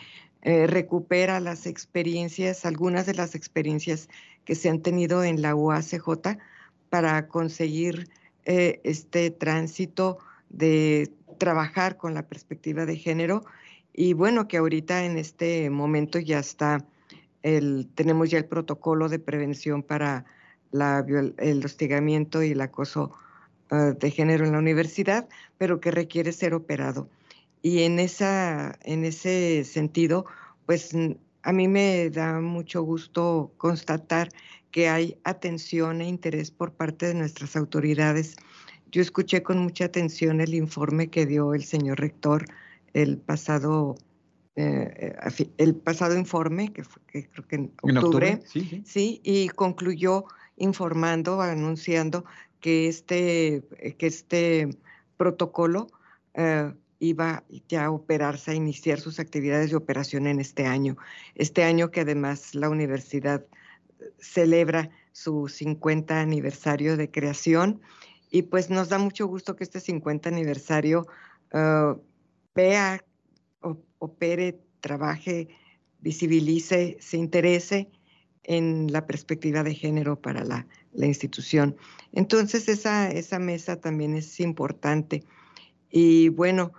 [0.44, 4.10] recupera las experiencias, algunas de las experiencias
[4.44, 6.40] que se han tenido en la UACJ
[6.90, 8.10] para conseguir
[8.46, 10.18] eh, este tránsito
[10.50, 13.46] de trabajar con la perspectiva de género
[13.94, 16.86] y bueno, que ahorita en este momento ya está,
[17.44, 20.26] el, tenemos ya el protocolo de prevención para
[20.74, 23.12] el hostigamiento y el acoso
[23.70, 27.10] ah, de género en la universidad, pero que requiere ser operado.
[27.62, 30.26] Y en, esa, en ese sentido,
[30.66, 30.92] pues
[31.44, 34.30] a mí me da mucho gusto constatar
[34.72, 38.36] que hay atención e interés por parte de nuestras autoridades.
[38.92, 42.46] Yo escuché con mucha atención el informe que dio el señor rector
[42.94, 43.96] el pasado,
[44.56, 45.16] eh,
[45.58, 50.26] el pasado informe, que, fue, creo que en octubre, sí, y concluyó
[50.62, 52.24] informando, anunciando
[52.60, 53.64] que este,
[53.98, 54.70] que este
[55.18, 55.88] protocolo
[56.36, 60.98] eh, iba ya a operarse, a iniciar sus actividades de operación en este año.
[61.36, 63.44] Este año que además la universidad
[64.20, 67.82] celebra su 50 aniversario de creación
[68.30, 71.08] y pues nos da mucho gusto que este 50 aniversario
[72.56, 73.04] vea,
[74.00, 75.50] opere, trabaje,
[76.00, 77.90] visibilice, se interese
[78.44, 81.76] en la perspectiva de género para la, institución.
[82.12, 85.24] Entonces esa, esa mesa también es importante.
[85.90, 86.74] Y bueno,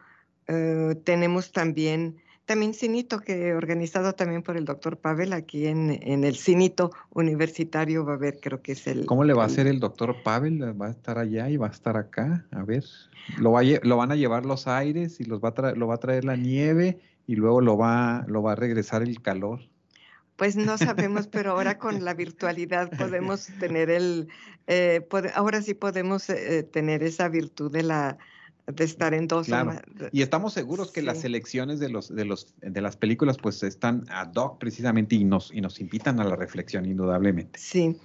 [0.48, 6.36] ah, tenemos también también Cinito, que organizado también por el doctor Pavel, aquí en, el
[6.36, 9.06] Cinito Universitario va a haber, creo que es el...
[9.06, 10.60] ¿Cómo le va a hacer el doctor Pavel?
[10.80, 12.44] ¿Va a estar allá y va a estar acá?
[12.50, 12.84] A ver,
[13.38, 15.98] lo, va lo van a llevar los aires y los va a lo va a
[15.98, 19.60] traer la nieve y luego lo va, lo va a regresar el calor.
[20.36, 24.28] Pues no sabemos, pero ahora con la virtualidad podemos tener el,
[24.66, 28.18] eh, ahora sí podemos eh, tener esa virtud de la
[28.66, 29.48] de estar en dos.
[30.12, 34.04] Y estamos seguros que las selecciones de los de los de las películas pues están
[34.08, 37.58] ad hoc precisamente y nos y nos invitan a la reflexión indudablemente.
[37.58, 37.96] Sí.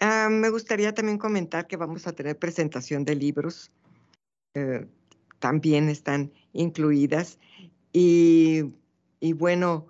[0.00, 3.70] Ah, me gustaría también comentar que vamos a tener presentación de libros.
[4.54, 4.86] Eh,
[5.38, 7.38] también están incluidas
[7.92, 8.62] y,
[9.20, 9.86] y bueno,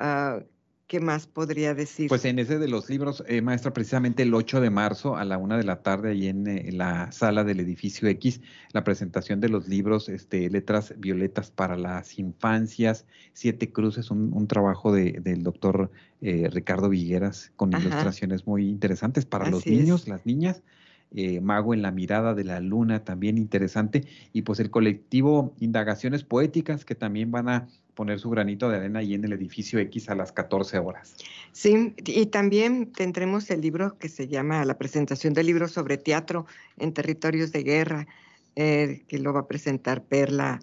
[0.00, 0.42] uh,
[0.86, 2.08] ¿Qué más podría decir?
[2.08, 5.38] Pues en ese de los libros, eh, maestra, precisamente el 8 de marzo a la
[5.38, 8.40] una de la tarde, ahí en, eh, la sala del edificio X,
[8.72, 14.92] la presentación de los libros este, Letras Violetas para las Infancias, Siete Cruces, un, trabajo
[14.92, 20.62] del doctor eh, Ricardo Vigueras con ilustraciones muy interesantes para los niños, las niñas.
[21.42, 26.84] Mago en la mirada de la luna, también interesante, y pues el colectivo Indagaciones Poéticas,
[26.84, 30.14] que también van a poner su granito de arena ahí en el edificio X a
[30.14, 31.14] las 14 horas.
[31.52, 36.46] Sí, y también tendremos el libro que se llama La presentación del libro sobre teatro
[36.78, 38.06] en territorios de guerra,
[38.56, 40.60] eh, que lo va a presentar Perla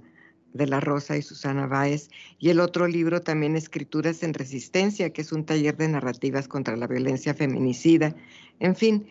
[0.53, 2.09] de la Rosa y Susana Báez.
[2.39, 6.75] Y el otro libro también, Escrituras en Resistencia, que es un taller de narrativas contra
[6.75, 8.15] la violencia feminicida.
[8.59, 9.07] En fin,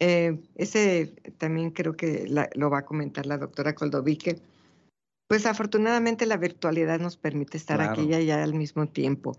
[0.00, 4.40] eh, ese también creo que lo va a comentar la doctora Coldovique
[5.30, 9.38] pues afortunadamente la virtualidad nos permite estar aquí y allá al mismo tiempo.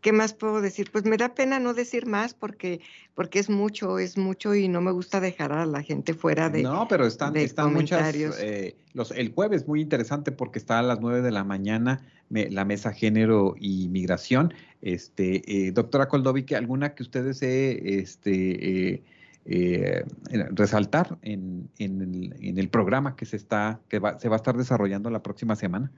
[0.00, 0.90] ¿Qué más puedo decir?
[0.90, 2.80] Pues me da pena no decir más porque,
[3.14, 6.62] porque es mucho, es mucho y no me gusta dejar a la gente fuera de
[6.62, 11.00] No, pero están, están muchas, eh, los, el jueves muy interesante porque está a las
[11.00, 14.54] nueve de la mañana la mesa género y migración.
[14.80, 19.02] Este, eh, doctora Coldovique, ¿alguna que ustedes eh, este,
[19.46, 20.04] eh,
[20.50, 25.56] resaltar en, el, programa que se está que se va a estar desarrollando la próxima
[25.56, 25.90] semana.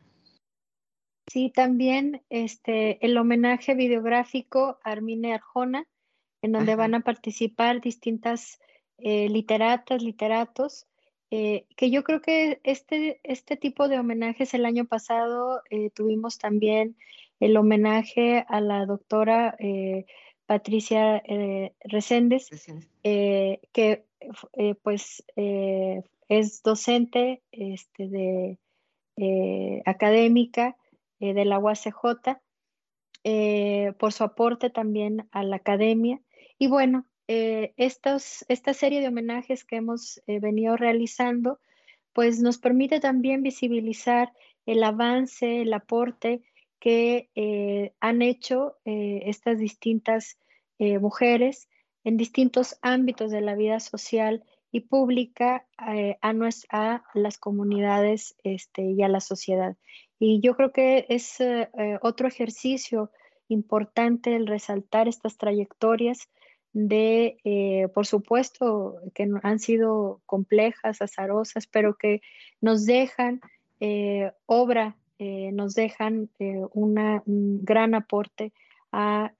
[1.29, 5.87] Sí, también este el homenaje videográfico a Armine Arjona,
[6.41, 8.61] en donde van a participar distintas
[8.99, 10.87] eh, literatas, literatos,
[11.31, 15.63] eh, que yo creo que este, este tipo de homenajes el año pasado
[15.95, 16.97] tuvimos también
[17.41, 19.57] el homenaje a la doctora
[20.47, 22.49] Patricia eh, Reséndez,
[23.05, 24.05] eh, que
[24.55, 30.77] eh, pues eh, es docente este, de, académica
[31.21, 32.41] de la UACJ,
[33.99, 36.21] por su aporte también a la academia.
[36.59, 41.61] Y bueno, estos, esta serie de homenajes que hemos venido realizando,
[42.13, 44.33] pues nos permite también visibilizar
[44.67, 46.43] el avance, el aporte
[46.83, 50.37] que eh, han hecho eh, estas distintas
[50.81, 51.69] eh, mujeres
[52.03, 59.01] en distintos ámbitos de la vida social y pública a, a, las comunidades este, y
[59.05, 59.77] a la sociedad.
[60.19, 61.39] Y yo creo que es
[62.01, 63.13] otro ejercicio
[63.47, 66.31] importante el resaltar estas trayectorias
[66.73, 72.23] de, por supuesto, que han sido complejas, azarosas, pero que
[72.61, 73.41] nos dejan
[74.47, 74.97] obra,
[75.53, 76.31] nos dejan
[76.73, 78.53] una, un gran aporte
[78.93, 79.33] a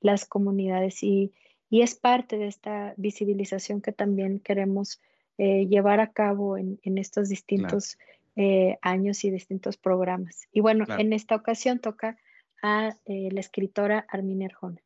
[0.00, 1.02] las comunidades.
[1.02, 1.32] Y,
[1.70, 5.00] y es parte de esta visibilización que también queremos
[5.38, 7.96] eh, llevar a cabo en, estos distintos
[8.36, 10.48] eh, años y distintos programas.
[10.52, 12.18] Y bueno, en esta ocasión toca
[12.62, 14.82] a eh, la escritora Armina Arjona.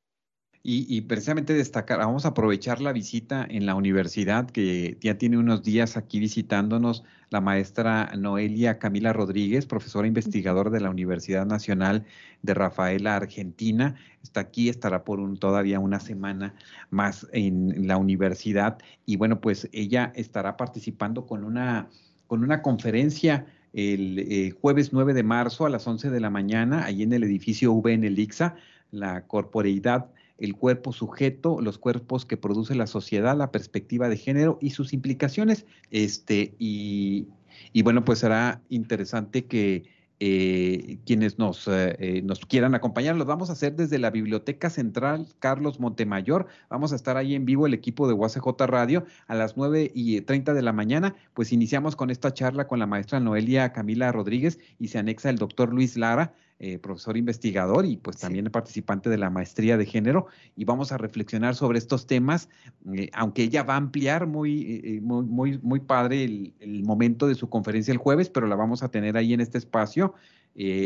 [0.66, 5.62] Y, precisamente destacar, vamos a aprovechar la visita en la universidad, que ya tiene unos
[5.62, 12.06] días aquí visitándonos la maestra Noelia Camila Rodríguez, profesora investigadora de la Universidad Nacional
[12.40, 13.96] de Rafaela, Argentina.
[14.22, 16.54] Está aquí, estará por un, todavía una semana
[16.88, 18.78] más en, la universidad.
[19.04, 21.90] Y bueno, pues ella estará participando con una,
[22.26, 23.44] con una conferencia
[23.74, 27.22] el eh, jueves 9 de marzo a las 11 de la mañana, ahí en el
[27.22, 28.56] edificio V en el IXA,
[28.90, 30.06] la corporeidad
[30.38, 34.92] el cuerpo sujeto, los cuerpos que produce la sociedad, la perspectiva de género y sus
[34.92, 35.66] implicaciones.
[35.90, 37.28] Este, y,
[37.72, 39.84] y bueno, pues será interesante que
[40.20, 45.26] eh, quienes nos, eh, nos quieran acompañar, los vamos a hacer desde la Biblioteca Central
[45.40, 46.46] Carlos Montemayor.
[46.70, 50.20] Vamos a estar ahí en vivo el equipo de UACJ Radio a las 9 y
[50.20, 51.16] 30 de la mañana.
[51.34, 55.36] Pues iniciamos con esta charla con la maestra Noelia Camila Rodríguez y se anexa el
[55.36, 60.28] doctor Luis Lara eh, profesor investigador y pues también participante de la maestría de género
[60.54, 62.48] y vamos a reflexionar sobre estos temas,
[62.94, 67.34] eh, aunque ella va a ampliar muy, eh, muy, muy, muy, padre el, momento de
[67.34, 70.14] su conferencia el jueves, pero la vamos a tener ahí en este espacio.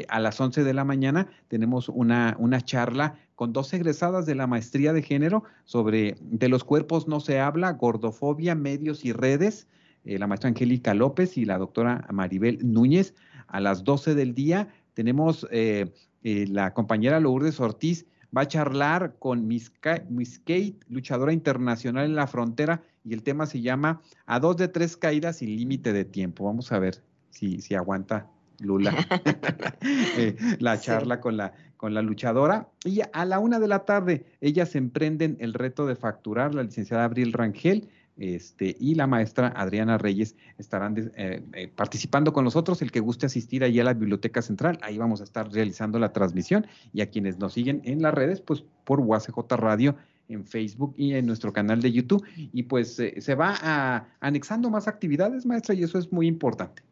[0.08, 4.46] a las 11 de la mañana tenemos una, una charla con dos egresadas de la
[4.46, 9.68] maestría de género sobre de los cuerpos no se habla, gordofobia, medios y redes,
[10.04, 13.14] la maestra Angélica López y la doctora Maribel Núñez
[13.48, 14.68] a las 12 del día
[14.98, 15.94] tenemos eh,
[16.24, 18.04] eh, la compañera Lourdes Ortiz,
[18.36, 23.60] va a charlar con Miss, Kate, luchadora internacional en la frontera, y el tema se
[23.60, 26.46] llama A dos de tres caídas sin límite de tiempo.
[26.46, 28.26] Vamos a ver si, si aguanta
[28.58, 28.92] Lula
[30.18, 32.68] eh, la charla con, la, con la luchadora.
[32.84, 37.04] Y a la una de la tarde, ellas emprenden el reto de facturar, la licenciada
[37.04, 37.88] Abril Rangel
[38.18, 42.82] este, y la maestra Adriana Reyes estarán eh, eh, participando con nosotros.
[42.82, 46.12] El que guste asistir ahí a la Biblioteca Central, ahí vamos a estar realizando la
[46.12, 46.66] transmisión.
[46.92, 49.96] Y a quienes nos siguen en las redes, pues por UACJ Radio
[50.28, 52.24] en Facebook y en nuestro canal de YouTube.
[52.36, 56.82] Y pues eh, se va a, anexando más actividades, maestra, y eso es muy importante.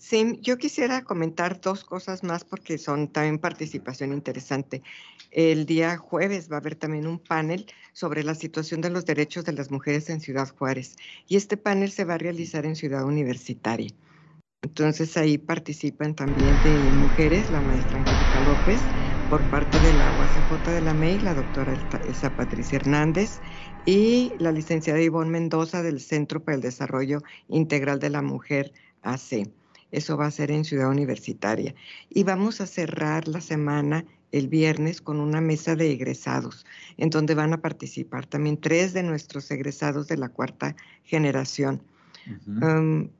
[0.00, 4.82] Sí, yo quisiera comentar dos cosas más porque son también participación interesante.
[5.30, 9.44] El día jueves va a haber también un panel sobre la situación de los derechos
[9.44, 10.96] de las mujeres en Ciudad Juárez
[11.28, 13.90] y este panel se va a realizar en Ciudad Universitaria.
[14.62, 18.88] Entonces ahí participan también de mujeres, la maestra Angélica López,
[19.28, 21.74] por parte de la UACJ de la MEI, la doctora
[22.04, 23.42] Elsa Patricia Hernández
[23.84, 28.72] y la licenciada Ivonne Mendoza del Centro para el Desarrollo Integral de la Mujer
[29.02, 29.59] AC.
[29.92, 31.74] Eso va a ser en Ciudad Universitaria.
[32.08, 36.64] Y vamos a cerrar la semana el viernes con una mesa de egresados,
[36.96, 41.82] en donde van a participar también tres de nuestros egresados de la cuarta generación.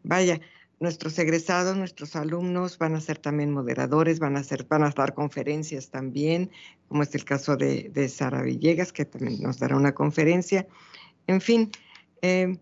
[0.04, 0.40] vaya,
[0.78, 5.14] nuestros egresados, nuestros alumnos van a ser también moderadores, van a, ser, van a dar
[5.14, 6.50] conferencias también,
[6.88, 10.66] como es el caso de, Sara Villegas, que también nos dará una conferencia.
[11.26, 11.70] En fin,
[12.22, 12.56] eh,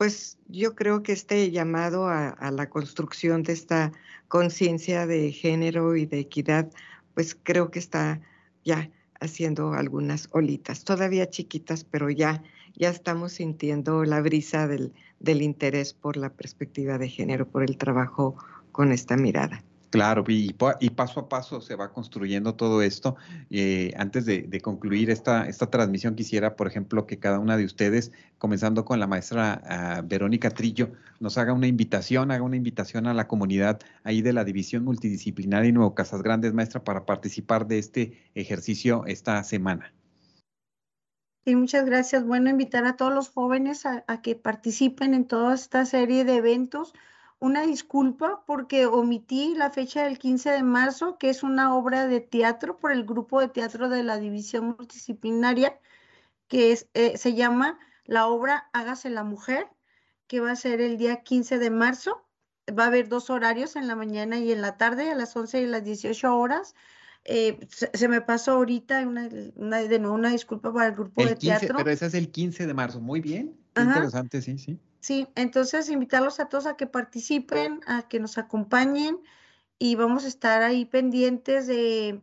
[0.00, 3.92] pues yo creo que este llamado a, la construcción de esta
[4.28, 6.70] conciencia de género y de equidad,
[7.12, 8.18] pues creo que está
[8.64, 8.88] ya
[9.20, 12.42] haciendo algunas olitas, todavía chiquitas, pero ya,
[12.74, 17.76] ya estamos sintiendo la brisa del, del interés por la perspectiva de género, por el
[17.76, 18.36] trabajo
[18.72, 19.62] con esta mirada.
[19.90, 23.16] Claro, y, paso a paso se va construyendo todo esto.
[23.50, 28.12] Eh, antes de, concluir esta, esta transmisión, quisiera, por ejemplo, que cada una de ustedes,
[28.38, 33.14] comenzando con la maestra ah, Verónica Trillo, nos haga una invitación, haga una invitación a
[33.14, 37.80] la comunidad ahí de la División Multidisciplinaria y Nuevo Casas Grandes, maestra, para participar de
[37.80, 39.92] este ejercicio esta semana.
[41.44, 42.24] Sí, muchas gracias.
[42.24, 46.92] Bueno, invitar a todos los jóvenes a que participen en toda esta serie de eventos
[47.40, 52.20] una disculpa porque omití la fecha del 15 de marzo, que es una obra de
[52.20, 55.80] teatro por el grupo de teatro de la división multidisciplinaria,
[56.48, 59.66] que es, eh, se llama la obra Hágase la Mujer,
[60.26, 62.26] que va a ser el día 15 de marzo.
[62.78, 65.62] Va a haber dos horarios en la mañana y en la tarde, a las 11
[65.62, 66.74] y las 18 horas.
[67.24, 71.76] Eh, se, me pasó ahorita una, de nuevo una disculpa para el grupo de teatro.
[71.78, 73.56] Pero ese es el 15 de marzo, muy bien.
[73.76, 74.78] Interesante, sí, sí.
[75.00, 79.18] Sí, entonces invitarlos a todos a que participen, a que nos acompañen
[79.78, 82.22] y vamos a estar ahí pendientes de,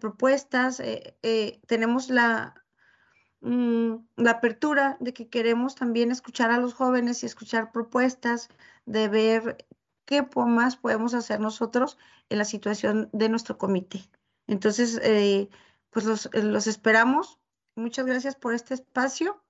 [0.00, 0.80] propuestas.
[0.80, 2.54] Eh, eh, tenemos la,
[3.40, 8.48] mm, la apertura de que queremos también escuchar a los jóvenes y escuchar propuestas,
[8.86, 9.66] de ver
[10.06, 11.98] qué más podemos hacer nosotros
[12.30, 14.08] en la situación de nuestro comité.
[14.46, 15.50] Entonces, eh,
[15.90, 17.38] pues los, los esperamos.
[17.74, 19.42] Muchas gracias por este espacio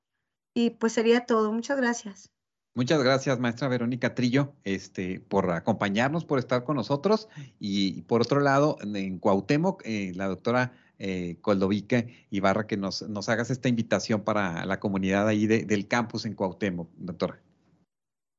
[0.54, 1.52] y pues sería todo.
[1.52, 2.31] Muchas gracias.
[2.74, 7.28] Muchas gracias, maestra Verónica Trillo, este, por acompañarnos, por estar con nosotros.
[7.60, 13.28] Y, por otro lado, en Cuauhtémoc, eh, la doctora eh, Coldovica Ibarra, que nos, nos
[13.28, 17.40] hagas esta invitación para la comunidad ahí del campus en Cuauhtémoc, doctora.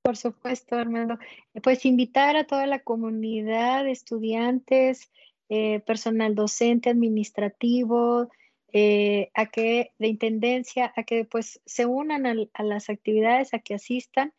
[0.02, 1.20] Por supuesto, Armando.
[1.62, 5.12] Pues invitar a toda la comunidad, estudiantes,
[5.50, 8.30] eh, personal docente, administrativo,
[8.74, 13.76] eh, a que de intendencia, a que pues se unan a, las actividades, a que
[13.76, 14.34] asistan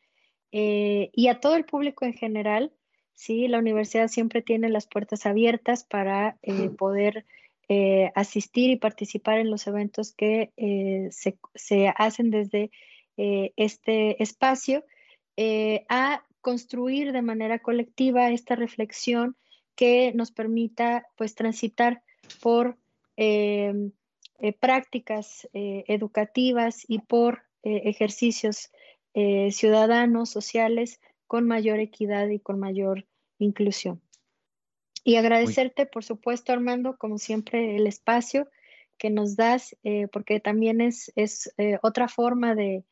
[0.53, 2.72] eh, y a todo el público en general.
[3.14, 7.24] Sí, la universidad siempre tiene las puertas abiertas para eh, poder
[8.14, 10.53] asistir y participar en los eventos que
[11.11, 12.70] se, se, hacen desde
[13.16, 14.85] este espacio,
[15.89, 19.35] a construir de manera colectiva esta reflexión
[19.76, 22.03] que nos permita pues transitar
[22.43, 22.76] por
[23.16, 23.72] eh,
[24.53, 28.70] prácticas eh, educativas y por eh, ejercicios
[29.53, 33.07] ciudadanos, sociales, con mayor equidad y con mayor
[33.38, 34.03] inclusión.
[35.05, 38.49] Y agradecerte, por supuesto, Armando, como siempre, el espacio
[38.99, 39.76] que nos das,
[40.11, 42.82] porque también es, es otra forma de,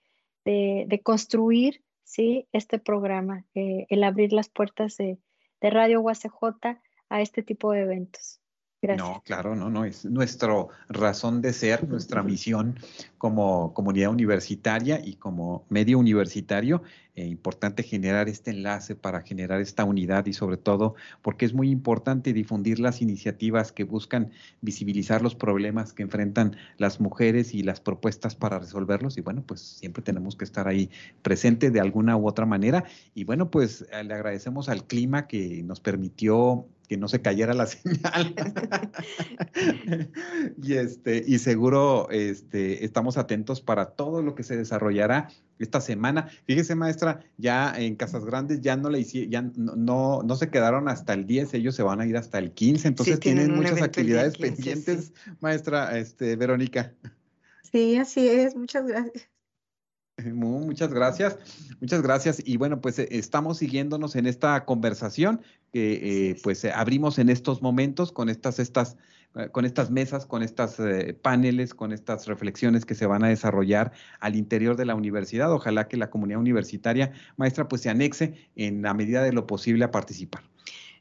[0.45, 2.47] de, construir ¿sí?
[2.53, 5.19] este programa, el abrir las puertas de,
[5.61, 6.79] de Radio UACJ
[7.09, 8.42] a este tipo de eventos.
[8.83, 12.81] No, claro, no, no, es nuestra razón de ser, nuestra misión
[13.17, 16.83] como comunidad universitaria y como medio universitario.
[17.15, 21.69] Eh, importante generar este enlace para generar esta unidad y sobre todo porque es muy
[21.71, 24.31] importante difundir las iniciativas que buscan
[24.63, 29.19] visibilizar los problemas que enfrentan las mujeres y las propuestas para resolverlos.
[29.19, 30.89] Y bueno, pues siempre tenemos que estar ahí
[31.21, 32.85] presente de alguna u otra manera.
[33.15, 37.53] Y bueno, pues eh, le agradecemos al clima que nos permitió que no se cayera
[37.53, 38.35] la señal.
[40.63, 45.29] y este, y seguro este, estamos atentos para todo lo que se desarrollará
[45.63, 46.29] esta semana.
[46.47, 50.89] Fíjese, maestra, ya en Casas Grandes ya no le hicieron, ya no, no, se quedaron
[50.89, 54.37] hasta el 10, ellos se van a ir hasta el 15, entonces tienen, muchas actividades
[54.37, 56.93] pendientes, maestra este, Verónica.
[57.71, 59.32] Sí, así es, muchas gracias.
[60.19, 61.39] Muchas gracias,
[61.81, 62.43] muchas gracias.
[62.45, 65.41] Y bueno, pues eh, estamos siguiéndonos en esta conversación
[65.73, 68.99] que eh, pues eh, abrimos en estos momentos con estas, estas,
[69.53, 70.77] con estas mesas, con estas
[71.23, 75.51] paneles, con estas reflexiones que se van a desarrollar al interior de la universidad.
[75.51, 79.85] Ojalá que la comunidad universitaria, maestra, pues se anexe en la medida de lo posible
[79.85, 80.43] a participar.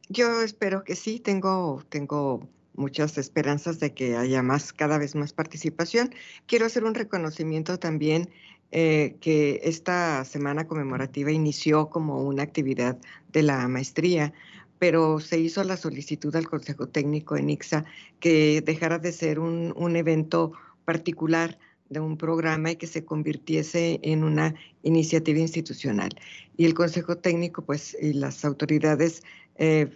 [0.08, 5.34] Yo espero que sí, tengo, tengo muchas esperanzas de que haya más, cada vez más
[5.34, 6.14] participación.
[6.46, 8.30] Quiero hacer un reconocimiento también
[8.72, 12.98] eh, que esta semana conmemorativa inició como una actividad
[13.32, 14.34] de la maestría,
[14.80, 17.86] pero se hizo la solicitud al Consejo Técnico en ICSA
[18.20, 20.54] que dejara de ser un, un evento
[20.86, 21.58] particular
[21.92, 26.10] de un programa y que se convirtiese en una iniciativa institucional.
[26.56, 29.24] Y el Consejo Técnico, pues, y las autoridades
[29.58, 29.90] eh,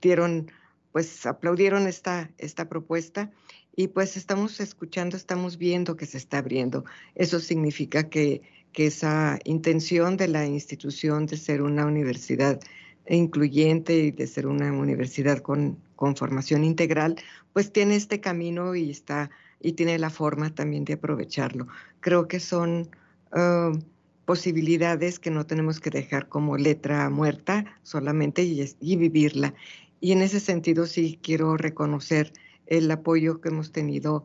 [0.00, 0.50] dieron,
[0.90, 3.30] pues, aplaudieron esta, esta propuesta
[3.74, 6.84] y pues estamos escuchando, estamos viendo que se está abriendo.
[7.14, 8.42] Eso significa que,
[8.74, 12.58] esa intención de la institución de ser una universidad
[13.06, 15.78] incluyente y de ser una universidad con,
[16.16, 17.16] formación integral,
[17.52, 21.68] pues tiene este camino y está y tiene la forma también de aprovecharlo.
[22.00, 22.90] Creo que son
[23.32, 23.78] uh,
[24.24, 29.54] posibilidades que no tenemos que dejar como letra muerta solamente y vivirla.
[30.00, 32.32] Y en ese sentido sí quiero reconocer
[32.66, 34.24] el apoyo que hemos tenido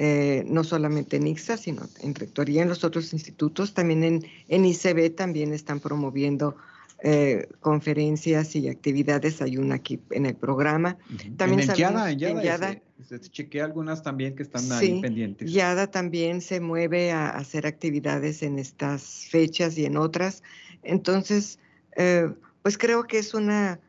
[0.00, 4.64] eh, no solamente en ICSA, sino en Rectoría, en los otros institutos, también en, en
[4.64, 6.54] ICB también están promoviendo
[7.02, 10.98] eh, conferencias y actividades, hay una aquí en el programa.
[11.36, 15.52] También en, Yada, en Yada, se, chequea algunas también que están ahí pendientes.
[15.52, 20.44] Yada también se mueve a, hacer actividades en estas fechas y en otras.
[20.84, 21.58] Entonces,
[21.96, 22.32] eh,
[22.62, 23.80] pues creo que es una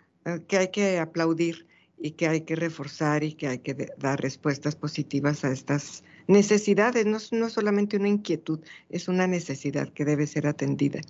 [0.48, 1.68] que hay que aplaudir
[2.00, 7.06] y que hay que reforzar y que hay que dar respuestas positivas a estas necesidades.
[7.06, 11.02] No, no solamente una inquietud, es una necesidad que debe ser atendida.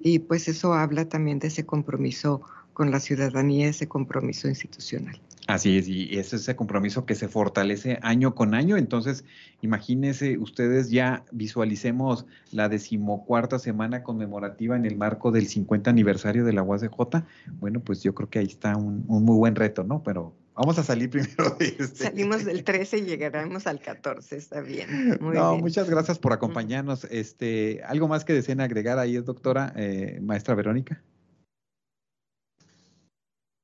[0.00, 5.20] Y pues eso habla también de ese compromiso con la ciudadanía, ese compromiso institucional.
[5.48, 8.76] Así es, y es ese compromiso que se fortalece año con año.
[8.76, 9.24] Entonces,
[9.60, 16.52] imagínense ustedes ya visualicemos la decimocuarta semana conmemorativa en el marco del 50 aniversario de
[16.52, 17.24] la UACJ.
[17.58, 20.04] Bueno, pues yo creo que ahí está un, muy buen reto, ¿no?
[20.04, 22.04] Pero vamos a salir primero de este.
[22.04, 25.18] Salimos del 13 y llegaremos al 14, está bien.
[25.20, 27.04] no, muchas gracias por acompañarnos.
[27.10, 31.02] Este, ¿Algo más que deseen agregar ahí, doctora, eh, maestra Verónica?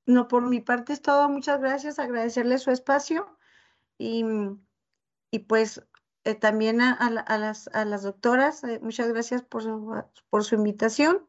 [0.08, 1.28] No, por mi parte es todo.
[1.28, 1.98] Muchas gracias.
[1.98, 3.36] Agradecerle su espacio
[3.98, 4.24] y,
[5.30, 5.82] y pues
[6.24, 10.54] eh, también a, a, las, a, las, doctoras, eh, muchas gracias por su, por su
[10.54, 11.26] invitación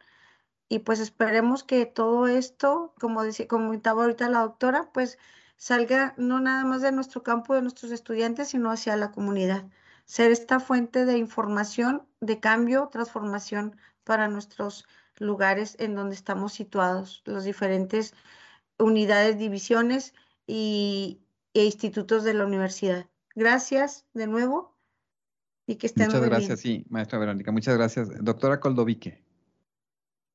[0.70, 5.18] y pues esperemos que todo esto, como decía, comentaba ahorita la doctora, pues
[5.58, 9.66] salga no nada más de nuestro campo, de nuestros estudiantes, sino hacia la comunidad.
[10.06, 13.76] Ser esta fuente de información, de cambio, transformación
[14.06, 18.14] para nuestros lugares en donde estamos situados, los diferentes
[18.80, 20.14] unidades, divisiones
[20.48, 21.22] y,
[21.54, 23.06] e institutos de la universidad.
[23.36, 24.76] Gracias de nuevo
[25.68, 27.52] y que estén Muchas gracias, sí, maestra Verónica.
[27.52, 28.10] Muchas gracias.
[28.24, 29.24] Doctora Coldovique.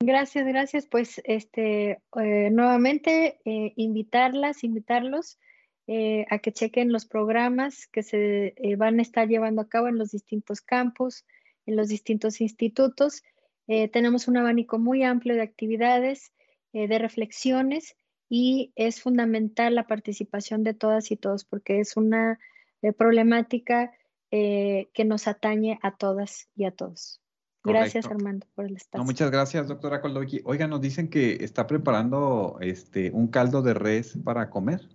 [0.00, 0.86] Gracias, gracias.
[0.86, 5.38] Pues este eh, nuevamente eh, invitarlas, invitarlos
[5.86, 9.98] eh, a que chequen los programas que se van a estar llevando a cabo en
[9.98, 11.24] los distintos campos,
[11.66, 13.22] en los distintos institutos.
[13.66, 16.32] tenemos un abanico muy amplio de actividades,
[16.72, 17.96] de reflexiones
[18.28, 22.38] y es fundamental la participación de todas y todos porque es una
[22.82, 23.92] eh, problemática
[24.30, 27.20] eh, que nos atañe a todas y a todos.
[27.62, 29.04] Gracias, Armando, por el espacio.
[29.04, 30.42] muchas gracias, doctora Koldoviki.
[30.44, 34.86] Oiga, nos dicen que está preparando este un caldo de res para comer.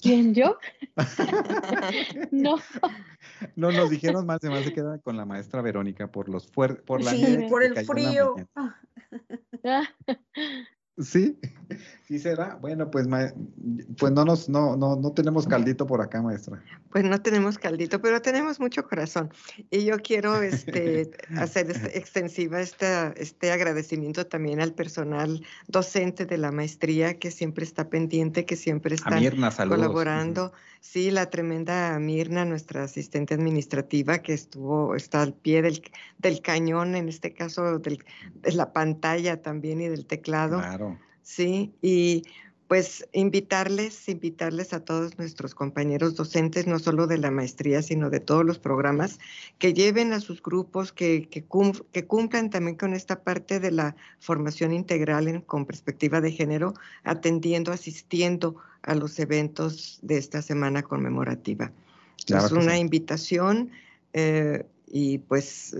[0.00, 0.58] ¿Quién, yo?
[2.30, 2.58] no.
[3.56, 7.02] No, nos dijeron más, de más se queda con la maestra Verónica por los por
[7.02, 8.36] la sí, por el frío.
[10.98, 11.38] Sí,
[12.08, 12.56] sí será.
[12.56, 13.06] Bueno, pues,
[13.98, 16.62] pues no nos, no, no, no tenemos caldito por acá, maestra.
[16.90, 19.30] Pues no tenemos caldito, pero tenemos mucho corazón.
[19.70, 26.50] Y yo quiero este, hacer extensiva esta, este agradecimiento también al personal docente de la
[26.50, 29.18] maestría que siempre está pendiente, que siempre está
[29.68, 30.54] colaborando.
[30.80, 35.82] Sí, la tremenda Mirna, nuestra asistente administrativa, que estuvo, está al pie del,
[36.16, 38.02] del cañón, en este caso del,
[38.32, 40.58] de la pantalla también y del teclado.
[40.60, 40.98] Claro.
[41.28, 42.22] Sí, y
[42.68, 48.18] pues invitarles, invitarles a todos nuestros compañeros docentes, no solo de la maestría, sino de
[48.18, 49.18] todos los programas,
[49.58, 54.72] que lleven a sus grupos, que, que, cumplan también con esta parte de la formación
[54.72, 56.72] integral con perspectiva de género,
[57.04, 61.72] atendiendo, asistiendo a los eventos de esta semana conmemorativa.
[62.26, 63.70] es una invitación
[64.14, 65.76] eh, y pues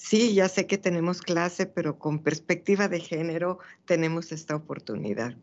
[0.00, 5.34] sí, ya sé que tenemos clase, pero con perspectiva de género tenemos esta oportunidad.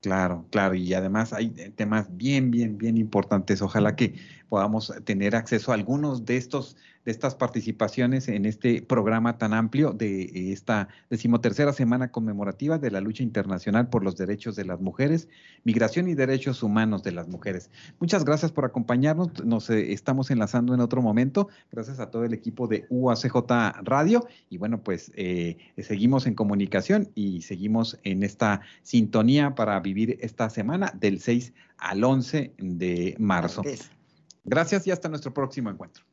[0.00, 3.62] Claro, claro, y además hay temas bien, bien, bien importantes.
[3.62, 4.14] Ojalá que
[4.54, 9.92] podamos tener acceso a algunos de estos de estas participaciones en este programa tan amplio
[9.92, 15.28] de esta decimotercera semana conmemorativa de la lucha internacional por los derechos de las mujeres,
[15.64, 17.68] migración y derechos humanos de las mujeres.
[18.00, 19.44] Muchas gracias por acompañarnos.
[19.44, 21.48] Nos eh, estamos enlazando en otro momento.
[21.72, 23.34] Gracias a todo el equipo de UACJ
[23.82, 24.26] Radio.
[24.50, 30.48] Y bueno, pues eh, seguimos en comunicación y seguimos en esta sintonía para vivir esta
[30.48, 33.62] semana del 6 al 11 de marzo.
[33.62, 34.03] Gracias
[34.44, 36.04] y hasta nuestro próximo encuentro.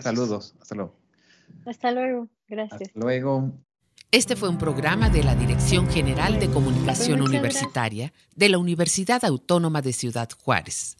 [0.00, 0.54] Saludos.
[0.60, 0.94] Hasta luego.
[1.66, 2.28] Hasta luego.
[2.48, 2.82] Gracias.
[2.82, 3.52] Hasta luego.
[4.10, 9.80] Este fue un programa de la Dirección General de Comunicación Universitaria de la Universidad Autónoma
[9.80, 10.98] de Ciudad Juárez.